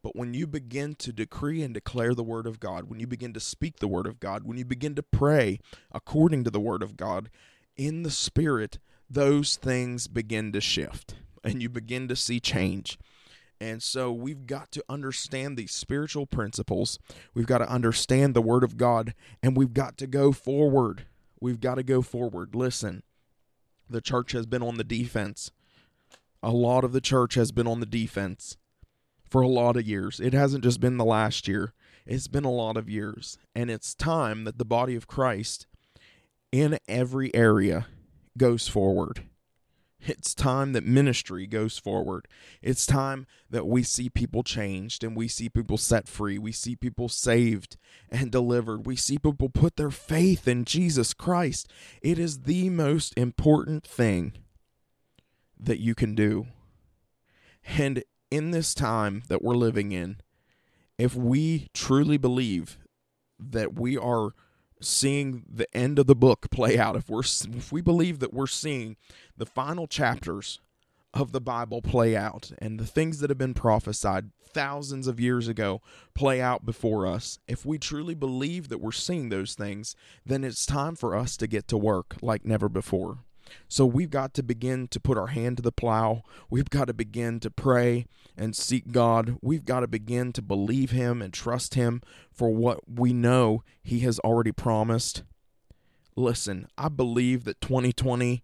But 0.06 0.14
when 0.14 0.34
you 0.34 0.46
begin 0.46 0.94
to 1.00 1.12
decree 1.12 1.64
and 1.64 1.74
declare 1.74 2.14
the 2.14 2.22
word 2.22 2.46
of 2.46 2.60
God, 2.60 2.88
when 2.88 3.00
you 3.00 3.08
begin 3.08 3.32
to 3.32 3.40
speak 3.40 3.80
the 3.80 3.88
word 3.88 4.06
of 4.06 4.20
God, 4.20 4.44
when 4.44 4.56
you 4.56 4.64
begin 4.64 4.94
to 4.94 5.02
pray 5.02 5.58
according 5.90 6.44
to 6.44 6.50
the 6.52 6.60
word 6.60 6.80
of 6.80 6.96
God 6.96 7.28
in 7.76 8.04
the 8.04 8.10
spirit, 8.12 8.78
those 9.10 9.56
things 9.56 10.06
begin 10.06 10.52
to 10.52 10.60
shift 10.60 11.16
and 11.42 11.60
you 11.60 11.68
begin 11.68 12.06
to 12.06 12.14
see 12.14 12.38
change. 12.38 13.00
And 13.60 13.82
so 13.82 14.12
we've 14.12 14.46
got 14.46 14.70
to 14.70 14.84
understand 14.88 15.56
these 15.56 15.74
spiritual 15.74 16.24
principles. 16.24 17.00
We've 17.34 17.44
got 17.44 17.58
to 17.58 17.68
understand 17.68 18.34
the 18.34 18.40
Word 18.40 18.62
of 18.62 18.76
God, 18.76 19.12
and 19.42 19.56
we've 19.56 19.74
got 19.74 19.98
to 19.98 20.06
go 20.06 20.30
forward. 20.30 21.06
We've 21.40 21.58
got 21.58 21.74
to 21.76 21.82
go 21.82 22.00
forward. 22.00 22.54
Listen, 22.54 23.02
the 23.90 24.00
church 24.00 24.30
has 24.30 24.46
been 24.46 24.62
on 24.62 24.76
the 24.76 24.84
defense. 24.84 25.50
A 26.44 26.52
lot 26.52 26.84
of 26.84 26.92
the 26.92 27.00
church 27.00 27.34
has 27.34 27.50
been 27.50 27.66
on 27.66 27.80
the 27.80 27.86
defense 27.86 28.56
for 29.28 29.40
a 29.40 29.48
lot 29.48 29.76
of 29.76 29.86
years. 29.86 30.20
It 30.20 30.32
hasn't 30.32 30.64
just 30.64 30.80
been 30.80 30.96
the 30.96 31.04
last 31.04 31.48
year, 31.48 31.72
it's 32.06 32.28
been 32.28 32.44
a 32.44 32.52
lot 32.52 32.76
of 32.76 32.88
years. 32.88 33.38
And 33.54 33.70
it's 33.70 33.94
time 33.94 34.44
that 34.44 34.58
the 34.58 34.64
body 34.64 34.94
of 34.94 35.06
Christ 35.06 35.66
in 36.52 36.78
every 36.88 37.34
area 37.34 37.86
goes 38.38 38.68
forward. 38.68 39.24
It's 40.00 40.34
time 40.34 40.72
that 40.72 40.84
ministry 40.84 41.46
goes 41.46 41.78
forward. 41.78 42.28
It's 42.62 42.86
time 42.86 43.26
that 43.50 43.66
we 43.66 43.82
see 43.82 44.08
people 44.08 44.42
changed 44.42 45.02
and 45.02 45.16
we 45.16 45.26
see 45.26 45.48
people 45.48 45.78
set 45.78 46.06
free. 46.06 46.38
We 46.38 46.52
see 46.52 46.76
people 46.76 47.08
saved 47.08 47.76
and 48.10 48.30
delivered. 48.30 48.86
We 48.86 48.94
see 48.94 49.18
people 49.18 49.48
put 49.48 49.76
their 49.76 49.90
faith 49.90 50.46
in 50.46 50.64
Jesus 50.64 51.12
Christ. 51.12 51.68
It 52.02 52.18
is 52.18 52.42
the 52.42 52.70
most 52.70 53.14
important 53.16 53.84
thing 53.84 54.34
that 55.58 55.80
you 55.80 55.94
can 55.94 56.14
do. 56.14 56.46
And 57.78 58.04
in 58.30 58.50
this 58.50 58.74
time 58.74 59.22
that 59.28 59.42
we're 59.42 59.54
living 59.54 59.92
in, 59.92 60.18
if 60.98 61.14
we 61.14 61.68
truly 61.74 62.16
believe 62.16 62.78
that 63.38 63.78
we 63.78 63.96
are 63.96 64.30
seeing 64.80 65.44
the 65.48 65.74
end 65.76 65.98
of 65.98 66.06
the 66.06 66.14
book 66.14 66.50
play 66.50 66.78
out, 66.78 66.96
if 66.96 67.08
we're 67.08 67.20
if 67.20 67.72
we 67.72 67.80
believe 67.80 68.18
that 68.20 68.32
we're 68.32 68.46
seeing 68.46 68.96
the 69.36 69.46
final 69.46 69.86
chapters 69.86 70.60
of 71.14 71.32
the 71.32 71.40
Bible 71.40 71.80
play 71.80 72.14
out 72.14 72.52
and 72.58 72.78
the 72.78 72.86
things 72.86 73.20
that 73.20 73.30
have 73.30 73.38
been 73.38 73.54
prophesied 73.54 74.30
thousands 74.42 75.06
of 75.06 75.20
years 75.20 75.48
ago 75.48 75.80
play 76.14 76.40
out 76.40 76.66
before 76.66 77.06
us, 77.06 77.38
if 77.48 77.64
we 77.64 77.78
truly 77.78 78.14
believe 78.14 78.68
that 78.68 78.78
we're 78.78 78.92
seeing 78.92 79.28
those 79.28 79.54
things, 79.54 79.94
then 80.24 80.44
it's 80.44 80.66
time 80.66 80.96
for 80.96 81.14
us 81.14 81.36
to 81.36 81.46
get 81.46 81.68
to 81.68 81.76
work 81.76 82.16
like 82.20 82.44
never 82.44 82.68
before. 82.68 83.18
So 83.68 83.86
we've 83.86 84.10
got 84.10 84.34
to 84.34 84.42
begin 84.42 84.88
to 84.88 85.00
put 85.00 85.18
our 85.18 85.28
hand 85.28 85.56
to 85.56 85.62
the 85.62 85.72
plow. 85.72 86.22
We've 86.50 86.70
got 86.70 86.86
to 86.86 86.94
begin 86.94 87.40
to 87.40 87.50
pray 87.50 88.06
and 88.36 88.56
seek 88.56 88.92
God. 88.92 89.38
We've 89.42 89.64
got 89.64 89.80
to 89.80 89.86
begin 89.86 90.32
to 90.34 90.42
believe 90.42 90.90
Him 90.90 91.22
and 91.22 91.32
trust 91.32 91.74
Him 91.74 92.02
for 92.32 92.50
what 92.50 92.80
we 92.88 93.12
know 93.12 93.62
He 93.82 94.00
has 94.00 94.18
already 94.20 94.52
promised. 94.52 95.22
Listen, 96.16 96.66
I 96.78 96.88
believe 96.88 97.44
that 97.44 97.60
2020 97.60 98.42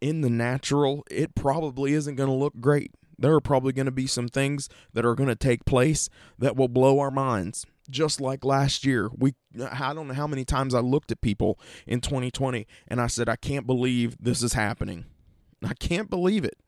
in 0.00 0.20
the 0.20 0.30
natural, 0.30 1.04
it 1.10 1.34
probably 1.34 1.92
isn't 1.92 2.16
going 2.16 2.28
to 2.28 2.34
look 2.34 2.60
great. 2.60 2.90
There 3.18 3.34
are 3.34 3.40
probably 3.40 3.72
going 3.72 3.86
to 3.86 3.92
be 3.92 4.06
some 4.06 4.28
things 4.28 4.68
that 4.92 5.04
are 5.04 5.14
going 5.14 5.28
to 5.28 5.36
take 5.36 5.64
place 5.64 6.10
that 6.38 6.56
will 6.56 6.68
blow 6.68 6.98
our 6.98 7.10
minds 7.10 7.64
just 7.86 8.20
like 8.20 8.44
last 8.44 8.84
year. 8.84 9.10
We 9.16 9.34
I 9.70 9.94
don't 9.94 10.08
know 10.08 10.14
how 10.14 10.26
many 10.26 10.44
times 10.44 10.74
I 10.74 10.80
looked 10.80 11.10
at 11.10 11.20
people 11.20 11.58
in 11.86 12.00
2020 12.00 12.66
and 12.88 13.00
I 13.00 13.06
said 13.06 13.28
I 13.28 13.36
can't 13.36 13.66
believe 13.66 14.16
this 14.20 14.42
is 14.42 14.52
happening. 14.52 15.06
I 15.64 15.74
can't 15.74 16.10
believe 16.10 16.44
it. 16.44 16.58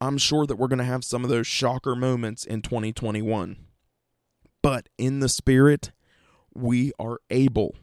I'm 0.00 0.18
sure 0.18 0.46
that 0.46 0.56
we're 0.56 0.68
going 0.68 0.78
to 0.78 0.84
have 0.84 1.04
some 1.04 1.24
of 1.24 1.30
those 1.30 1.46
shocker 1.46 1.94
moments 1.94 2.44
in 2.44 2.62
2021. 2.62 3.56
But 4.62 4.88
in 4.98 5.20
the 5.20 5.28
spirit, 5.28 5.92
we 6.54 6.92
are 6.98 7.20
able 7.30 7.74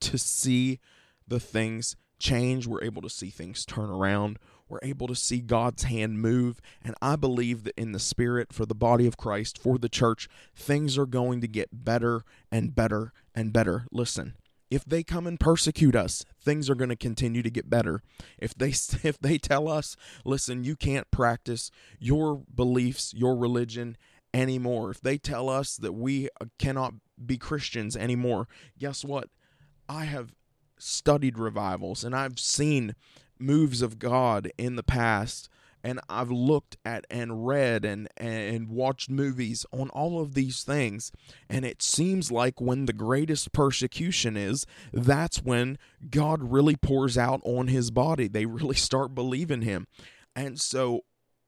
to 0.00 0.18
see 0.18 0.78
the 1.26 1.40
things 1.40 1.96
change. 2.18 2.66
We're 2.66 2.84
able 2.84 3.02
to 3.02 3.10
see 3.10 3.30
things 3.30 3.64
turn 3.64 3.90
around 3.90 4.38
we're 4.68 4.78
able 4.82 5.06
to 5.08 5.14
see 5.14 5.40
God's 5.40 5.84
hand 5.84 6.20
move. 6.20 6.60
And 6.82 6.94
I 7.00 7.16
believe 7.16 7.64
that 7.64 7.74
in 7.76 7.92
the 7.92 7.98
Spirit, 7.98 8.52
for 8.52 8.66
the 8.66 8.74
body 8.74 9.06
of 9.06 9.16
Christ, 9.16 9.58
for 9.58 9.78
the 9.78 9.88
church, 9.88 10.28
things 10.54 10.98
are 10.98 11.06
going 11.06 11.40
to 11.40 11.48
get 11.48 11.68
better 11.72 12.22
and 12.50 12.74
better 12.74 13.12
and 13.34 13.52
better. 13.52 13.86
Listen, 13.92 14.34
if 14.70 14.84
they 14.84 15.02
come 15.02 15.26
and 15.26 15.38
persecute 15.38 15.94
us, 15.94 16.24
things 16.40 16.68
are 16.68 16.74
going 16.74 16.90
to 16.90 16.96
continue 16.96 17.42
to 17.42 17.50
get 17.50 17.70
better. 17.70 18.02
If 18.38 18.54
they 18.54 18.68
if 19.02 19.18
they 19.20 19.38
tell 19.38 19.68
us, 19.68 19.96
"Listen, 20.24 20.64
you 20.64 20.76
can't 20.76 21.10
practice 21.10 21.70
your 21.98 22.42
beliefs, 22.52 23.14
your 23.14 23.36
religion 23.36 23.96
anymore." 24.34 24.90
If 24.90 25.00
they 25.00 25.18
tell 25.18 25.48
us 25.48 25.76
that 25.76 25.92
we 25.92 26.28
uh, 26.40 26.46
cannot 26.58 26.94
be 27.24 27.38
Christians 27.38 27.96
anymore, 27.96 28.48
guess 28.78 29.04
what? 29.04 29.28
I 29.88 30.04
have 30.04 30.34
studied 30.78 31.38
revivals 31.38 32.04
and 32.04 32.14
I've 32.14 32.38
seen 32.38 32.94
moves 33.38 33.82
of 33.82 33.98
God 33.98 34.50
in 34.58 34.76
the 34.76 34.82
past 34.82 35.48
and 35.86 36.00
I've 36.08 36.32
looked 36.32 36.76
at 36.84 37.06
and 37.08 37.46
read 37.46 37.84
and 37.84 38.08
and 38.16 38.68
watched 38.68 39.08
movies 39.08 39.64
on 39.72 39.88
all 39.90 40.20
of 40.20 40.34
these 40.34 40.64
things 40.64 41.12
and 41.48 41.64
it 41.64 41.80
seems 41.80 42.32
like 42.32 42.60
when 42.60 42.86
the 42.86 42.92
greatest 42.92 43.52
persecution 43.52 44.36
is 44.36 44.66
that's 44.92 45.44
when 45.44 45.78
God 46.10 46.50
really 46.50 46.74
pours 46.74 47.16
out 47.16 47.40
on 47.44 47.68
his 47.68 47.92
body. 47.92 48.26
They 48.26 48.46
really 48.46 48.74
start 48.88 49.14
believing 49.14 49.62
him. 49.62 49.86
And 50.34 50.60
so 50.60 51.04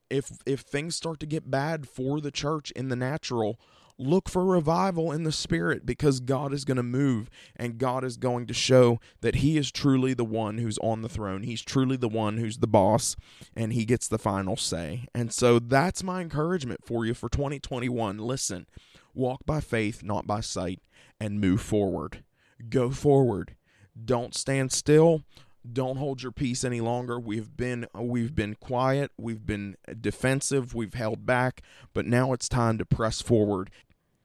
if 0.09 0.31
if 0.47 0.61
things 0.61 0.95
start 0.95 1.19
to 1.21 1.27
get 1.27 1.51
bad 1.51 1.89
for 1.89 2.21
the 2.21 2.31
church 2.31 2.71
in 2.73 2.89
the 2.89 2.97
natural 2.97 3.59
look 3.99 4.29
for 4.29 4.45
revival 4.45 5.11
in 5.11 5.25
the 5.25 5.33
spirit 5.33 5.85
because 5.85 6.21
God 6.21 6.53
is 6.53 6.65
going 6.65 6.77
to 6.77 6.83
move 6.83 7.29
and 7.57 7.79
God 7.79 8.05
is 8.05 8.17
going 8.17 8.47
to 8.47 8.55
show 8.55 9.01
that 9.21 9.37
He 9.37 9.57
is 9.57 9.73
truly 9.73 10.15
the 10.15 10.25
one 10.25 10.59
who's 10.59 10.79
on 10.79 11.03
the 11.03 11.09
throne. 11.09 11.43
He's 11.43 11.63
truly 11.63 11.97
the 11.97 12.09
one 12.09 12.39
who's 12.39 12.59
the 12.59 12.67
boss 12.67 13.17
and 13.57 13.73
He 13.73 13.85
gets 13.85 14.09
the 14.09 14.19
final 14.19 14.57
say. 14.57 15.09
And 15.15 15.33
so 15.33 15.59
that's 15.59 16.03
my 16.03 16.21
encouragement 16.21 16.85
for 16.85 17.05
you 17.05 17.15
for 17.15 17.29
2021. 17.29 18.19
Listen, 18.19 18.67
walk 19.15 19.41
by 19.45 19.61
faith, 19.61 20.03
not 20.03 20.27
by 20.27 20.41
sight, 20.41 20.81
and 21.21 21.41
move 21.41 21.61
forward. 21.61 22.23
Go 22.69 22.91
forward. 22.91 23.57
Don't 24.05 24.35
stand 24.35 24.71
still 24.71 25.25
don't 25.71 25.97
hold 25.97 26.23
your 26.23 26.33
peace 26.33 26.65
any 26.65 26.81
longer. 26.81 27.19
We've 27.19 27.57
been 27.57 27.87
we've 27.95 28.35
been 28.35 28.55
quiet, 28.55 29.11
we've 29.19 29.45
been 29.45 29.77
defensive, 30.01 30.75
we've 30.75 30.95
held 30.95 31.27
back, 31.27 31.63
but 31.95 32.07
now 32.07 32.33
it's 32.33 32.49
time 32.49 32.79
to 32.79 32.85
press 32.87 33.21
forward 33.21 33.71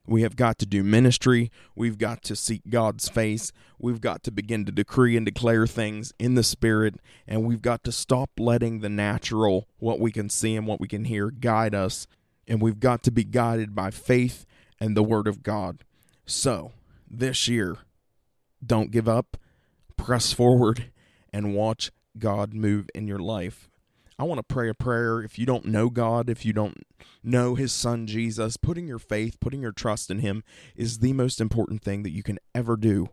we 0.05 0.23
have 0.23 0.35
got 0.35 0.57
to 0.59 0.65
do 0.65 0.83
ministry. 0.83 1.49
We've 1.75 1.97
got 1.97 2.23
to 2.23 2.35
seek 2.35 2.63
God's 2.69 3.07
face. 3.07 3.53
We've 3.79 4.01
got 4.01 4.23
to 4.23 4.31
begin 4.31 4.65
to 4.65 4.71
decree 4.71 5.15
and 5.15 5.25
declare 5.25 5.65
things 5.65 6.13
in 6.19 6.35
the 6.35 6.43
Spirit. 6.43 6.95
And 7.27 7.45
we've 7.45 7.61
got 7.61 7.83
to 7.85 7.91
stop 7.91 8.31
letting 8.37 8.79
the 8.79 8.89
natural, 8.89 9.67
what 9.77 9.99
we 9.99 10.11
can 10.11 10.29
see 10.29 10.55
and 10.55 10.67
what 10.67 10.81
we 10.81 10.87
can 10.87 11.05
hear, 11.05 11.31
guide 11.31 11.73
us. 11.73 12.05
And 12.47 12.61
we've 12.61 12.79
got 12.79 13.03
to 13.03 13.11
be 13.11 13.23
guided 13.23 13.73
by 13.73 13.91
faith 13.91 14.45
and 14.79 14.97
the 14.97 15.03
Word 15.03 15.27
of 15.27 15.41
God. 15.41 15.85
So, 16.25 16.73
this 17.09 17.47
year, 17.47 17.77
don't 18.65 18.91
give 18.91 19.07
up, 19.07 19.37
press 19.95 20.33
forward, 20.33 20.91
and 21.31 21.55
watch 21.55 21.91
God 22.19 22.53
move 22.53 22.89
in 22.93 23.07
your 23.07 23.19
life. 23.19 23.69
I 24.17 24.23
want 24.23 24.39
to 24.39 24.43
pray 24.43 24.69
a 24.69 24.73
prayer. 24.73 25.21
If 25.21 25.39
you 25.39 25.45
don't 25.45 25.65
know 25.65 25.89
God, 25.89 26.29
if 26.29 26.45
you 26.45 26.53
don't 26.53 26.83
know 27.23 27.55
His 27.55 27.73
Son 27.73 28.05
Jesus, 28.05 28.57
putting 28.57 28.87
your 28.87 28.99
faith, 28.99 29.39
putting 29.39 29.61
your 29.61 29.71
trust 29.71 30.11
in 30.11 30.19
Him 30.19 30.43
is 30.75 30.99
the 30.99 31.13
most 31.13 31.41
important 31.41 31.81
thing 31.81 32.03
that 32.03 32.11
you 32.11 32.23
can 32.23 32.39
ever 32.53 32.77
do. 32.77 33.09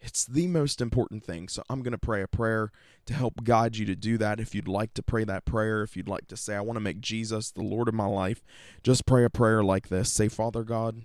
It's 0.00 0.24
the 0.24 0.46
most 0.46 0.80
important 0.80 1.24
thing. 1.24 1.48
So 1.48 1.62
I'm 1.68 1.82
going 1.82 1.92
to 1.92 1.98
pray 1.98 2.22
a 2.22 2.28
prayer 2.28 2.70
to 3.06 3.14
help 3.14 3.42
guide 3.42 3.76
you 3.76 3.86
to 3.86 3.96
do 3.96 4.16
that. 4.18 4.38
If 4.38 4.54
you'd 4.54 4.68
like 4.68 4.94
to 4.94 5.02
pray 5.02 5.24
that 5.24 5.44
prayer, 5.44 5.82
if 5.82 5.96
you'd 5.96 6.08
like 6.08 6.28
to 6.28 6.36
say, 6.36 6.54
I 6.54 6.60
want 6.60 6.76
to 6.76 6.80
make 6.80 7.00
Jesus 7.00 7.50
the 7.50 7.62
Lord 7.62 7.88
of 7.88 7.94
my 7.94 8.06
life, 8.06 8.42
just 8.82 9.06
pray 9.06 9.24
a 9.24 9.30
prayer 9.30 9.64
like 9.64 9.88
this 9.88 10.12
Say, 10.12 10.28
Father 10.28 10.62
God, 10.62 11.02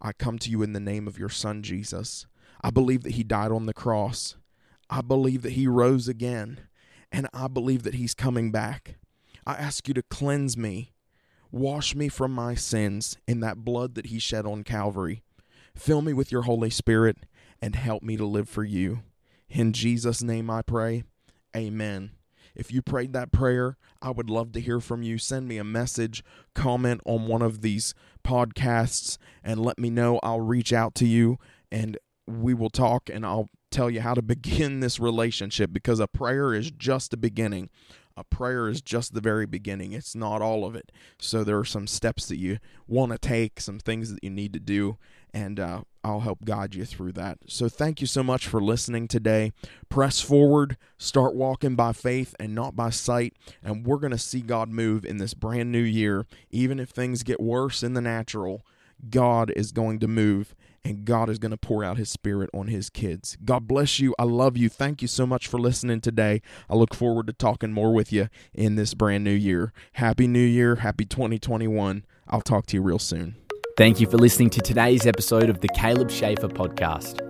I 0.00 0.12
come 0.12 0.38
to 0.40 0.50
you 0.50 0.62
in 0.62 0.72
the 0.72 0.80
name 0.80 1.08
of 1.08 1.18
your 1.18 1.30
Son 1.30 1.62
Jesus. 1.62 2.26
I 2.62 2.70
believe 2.70 3.02
that 3.04 3.12
He 3.12 3.24
died 3.24 3.52
on 3.52 3.66
the 3.66 3.74
cross. 3.74 4.36
I 4.90 5.00
believe 5.00 5.42
that 5.42 5.52
He 5.52 5.66
rose 5.66 6.08
again 6.08 6.60
and 7.14 7.28
I 7.32 7.46
believe 7.46 7.84
that 7.84 7.94
He's 7.94 8.12
coming 8.12 8.50
back. 8.50 8.96
I 9.46 9.54
ask 9.54 9.86
you 9.86 9.94
to 9.94 10.02
cleanse 10.02 10.56
me, 10.56 10.94
wash 11.52 11.94
me 11.94 12.08
from 12.08 12.32
my 12.32 12.56
sins 12.56 13.16
in 13.28 13.38
that 13.38 13.64
blood 13.64 13.94
that 13.94 14.06
He 14.06 14.18
shed 14.18 14.44
on 14.44 14.64
Calvary. 14.64 15.22
Fill 15.76 16.02
me 16.02 16.12
with 16.12 16.32
your 16.32 16.42
Holy 16.42 16.70
Spirit 16.70 17.18
and 17.62 17.76
help 17.76 18.02
me 18.02 18.16
to 18.16 18.26
live 18.26 18.48
for 18.48 18.64
you. 18.64 19.02
In 19.48 19.72
Jesus' 19.72 20.22
name 20.22 20.50
I 20.50 20.62
pray. 20.62 21.04
Amen. 21.56 22.10
If 22.56 22.72
you 22.72 22.82
prayed 22.82 23.12
that 23.12 23.30
prayer, 23.30 23.76
I 24.02 24.10
would 24.10 24.28
love 24.28 24.50
to 24.52 24.60
hear 24.60 24.80
from 24.80 25.04
you. 25.04 25.18
Send 25.18 25.46
me 25.46 25.58
a 25.58 25.64
message, 25.64 26.24
comment 26.52 27.00
on 27.06 27.28
one 27.28 27.42
of 27.42 27.60
these 27.60 27.94
podcasts, 28.24 29.18
and 29.44 29.64
let 29.64 29.78
me 29.78 29.88
know. 29.88 30.18
I'll 30.24 30.40
reach 30.40 30.72
out 30.72 30.96
to 30.96 31.06
you 31.06 31.38
and 31.70 31.96
we 32.26 32.54
will 32.54 32.70
talk 32.70 33.08
and 33.08 33.24
I'll 33.24 33.50
tell 33.74 33.90
you 33.90 34.00
how 34.00 34.14
to 34.14 34.22
begin 34.22 34.80
this 34.80 35.00
relationship 35.00 35.72
because 35.72 36.00
a 36.00 36.06
prayer 36.06 36.54
is 36.54 36.70
just 36.70 37.12
a 37.12 37.16
beginning. 37.16 37.70
A 38.16 38.22
prayer 38.22 38.68
is 38.68 38.80
just 38.80 39.12
the 39.12 39.20
very 39.20 39.44
beginning. 39.44 39.92
It's 39.92 40.14
not 40.14 40.40
all 40.40 40.64
of 40.64 40.76
it. 40.76 40.92
So 41.18 41.42
there 41.42 41.58
are 41.58 41.64
some 41.64 41.88
steps 41.88 42.26
that 42.26 42.36
you 42.36 42.58
want 42.86 43.10
to 43.10 43.18
take, 43.18 43.60
some 43.60 43.80
things 43.80 44.14
that 44.14 44.22
you 44.22 44.30
need 44.30 44.52
to 44.52 44.60
do, 44.60 44.98
and 45.32 45.58
uh, 45.58 45.80
I'll 46.04 46.20
help 46.20 46.44
guide 46.44 46.76
you 46.76 46.84
through 46.84 47.12
that. 47.12 47.38
So 47.48 47.68
thank 47.68 48.00
you 48.00 48.06
so 48.06 48.22
much 48.22 48.46
for 48.46 48.60
listening 48.60 49.08
today. 49.08 49.52
Press 49.88 50.20
forward, 50.20 50.76
start 50.96 51.34
walking 51.34 51.74
by 51.74 51.92
faith 51.92 52.36
and 52.38 52.54
not 52.54 52.76
by 52.76 52.90
sight, 52.90 53.34
and 53.64 53.84
we're 53.84 53.98
going 53.98 54.12
to 54.12 54.18
see 54.18 54.42
God 54.42 54.68
move 54.68 55.04
in 55.04 55.16
this 55.16 55.34
brand 55.34 55.72
new 55.72 55.82
year. 55.82 56.24
Even 56.50 56.78
if 56.78 56.90
things 56.90 57.24
get 57.24 57.40
worse 57.40 57.82
in 57.82 57.94
the 57.94 58.00
natural, 58.00 58.64
God 59.10 59.52
is 59.56 59.72
going 59.72 59.98
to 59.98 60.08
move 60.08 60.54
and 60.84 61.04
God 61.04 61.30
is 61.30 61.38
going 61.38 61.50
to 61.50 61.56
pour 61.56 61.82
out 61.82 61.96
his 61.96 62.10
spirit 62.10 62.50
on 62.52 62.66
his 62.66 62.90
kids. 62.90 63.38
God 63.44 63.66
bless 63.66 63.98
you. 63.98 64.14
I 64.18 64.24
love 64.24 64.56
you. 64.56 64.68
Thank 64.68 65.02
you 65.02 65.08
so 65.08 65.26
much 65.26 65.48
for 65.48 65.58
listening 65.58 66.00
today. 66.00 66.42
I 66.68 66.74
look 66.74 66.94
forward 66.94 67.26
to 67.28 67.32
talking 67.32 67.72
more 67.72 67.92
with 67.92 68.12
you 68.12 68.28
in 68.52 68.76
this 68.76 68.94
brand 68.94 69.24
new 69.24 69.32
year. 69.32 69.72
Happy 69.94 70.26
New 70.26 70.44
Year. 70.44 70.76
Happy 70.76 71.04
2021. 71.04 72.04
I'll 72.28 72.42
talk 72.42 72.66
to 72.66 72.76
you 72.76 72.82
real 72.82 72.98
soon. 72.98 73.36
Thank 73.76 74.00
you 74.00 74.06
for 74.06 74.18
listening 74.18 74.50
to 74.50 74.60
today's 74.60 75.06
episode 75.06 75.50
of 75.50 75.60
the 75.60 75.68
Caleb 75.68 76.10
Schaefer 76.10 76.48
podcast. 76.48 77.20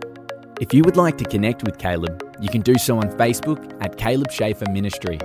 If 0.60 0.74
you 0.74 0.82
would 0.84 0.96
like 0.96 1.18
to 1.18 1.24
connect 1.24 1.64
with 1.64 1.78
Caleb, 1.78 2.22
you 2.40 2.48
can 2.48 2.60
do 2.60 2.76
so 2.76 2.98
on 2.98 3.10
Facebook 3.12 3.76
at 3.82 3.96
Caleb 3.96 4.30
Schaefer 4.30 4.70
Ministry, 4.70 5.18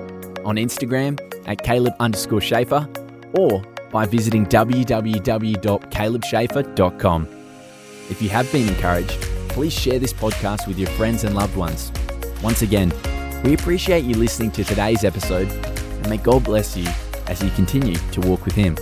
on 0.45 0.55
Instagram 0.55 1.19
at 1.47 1.61
Caleb 1.63 1.93
underscore 1.99 2.41
Schaefer, 2.41 2.87
or 3.33 3.61
by 3.91 4.05
visiting 4.05 4.45
www.calebschaefer.com. 4.45 7.38
If 8.09 8.21
you 8.21 8.29
have 8.29 8.51
been 8.51 8.67
encouraged, 8.67 9.21
please 9.49 9.73
share 9.73 9.99
this 9.99 10.13
podcast 10.13 10.67
with 10.67 10.79
your 10.79 10.89
friends 10.89 11.23
and 11.23 11.35
loved 11.35 11.55
ones. 11.55 11.91
Once 12.41 12.63
again, 12.63 12.91
we 13.43 13.53
appreciate 13.53 14.03
you 14.03 14.15
listening 14.15 14.51
to 14.51 14.63
today's 14.63 15.03
episode, 15.03 15.47
and 15.47 16.09
may 16.09 16.17
God 16.17 16.43
bless 16.43 16.75
you 16.75 16.87
as 17.27 17.41
you 17.43 17.51
continue 17.51 17.95
to 17.95 18.21
walk 18.21 18.45
with 18.45 18.55
Him. 18.55 18.75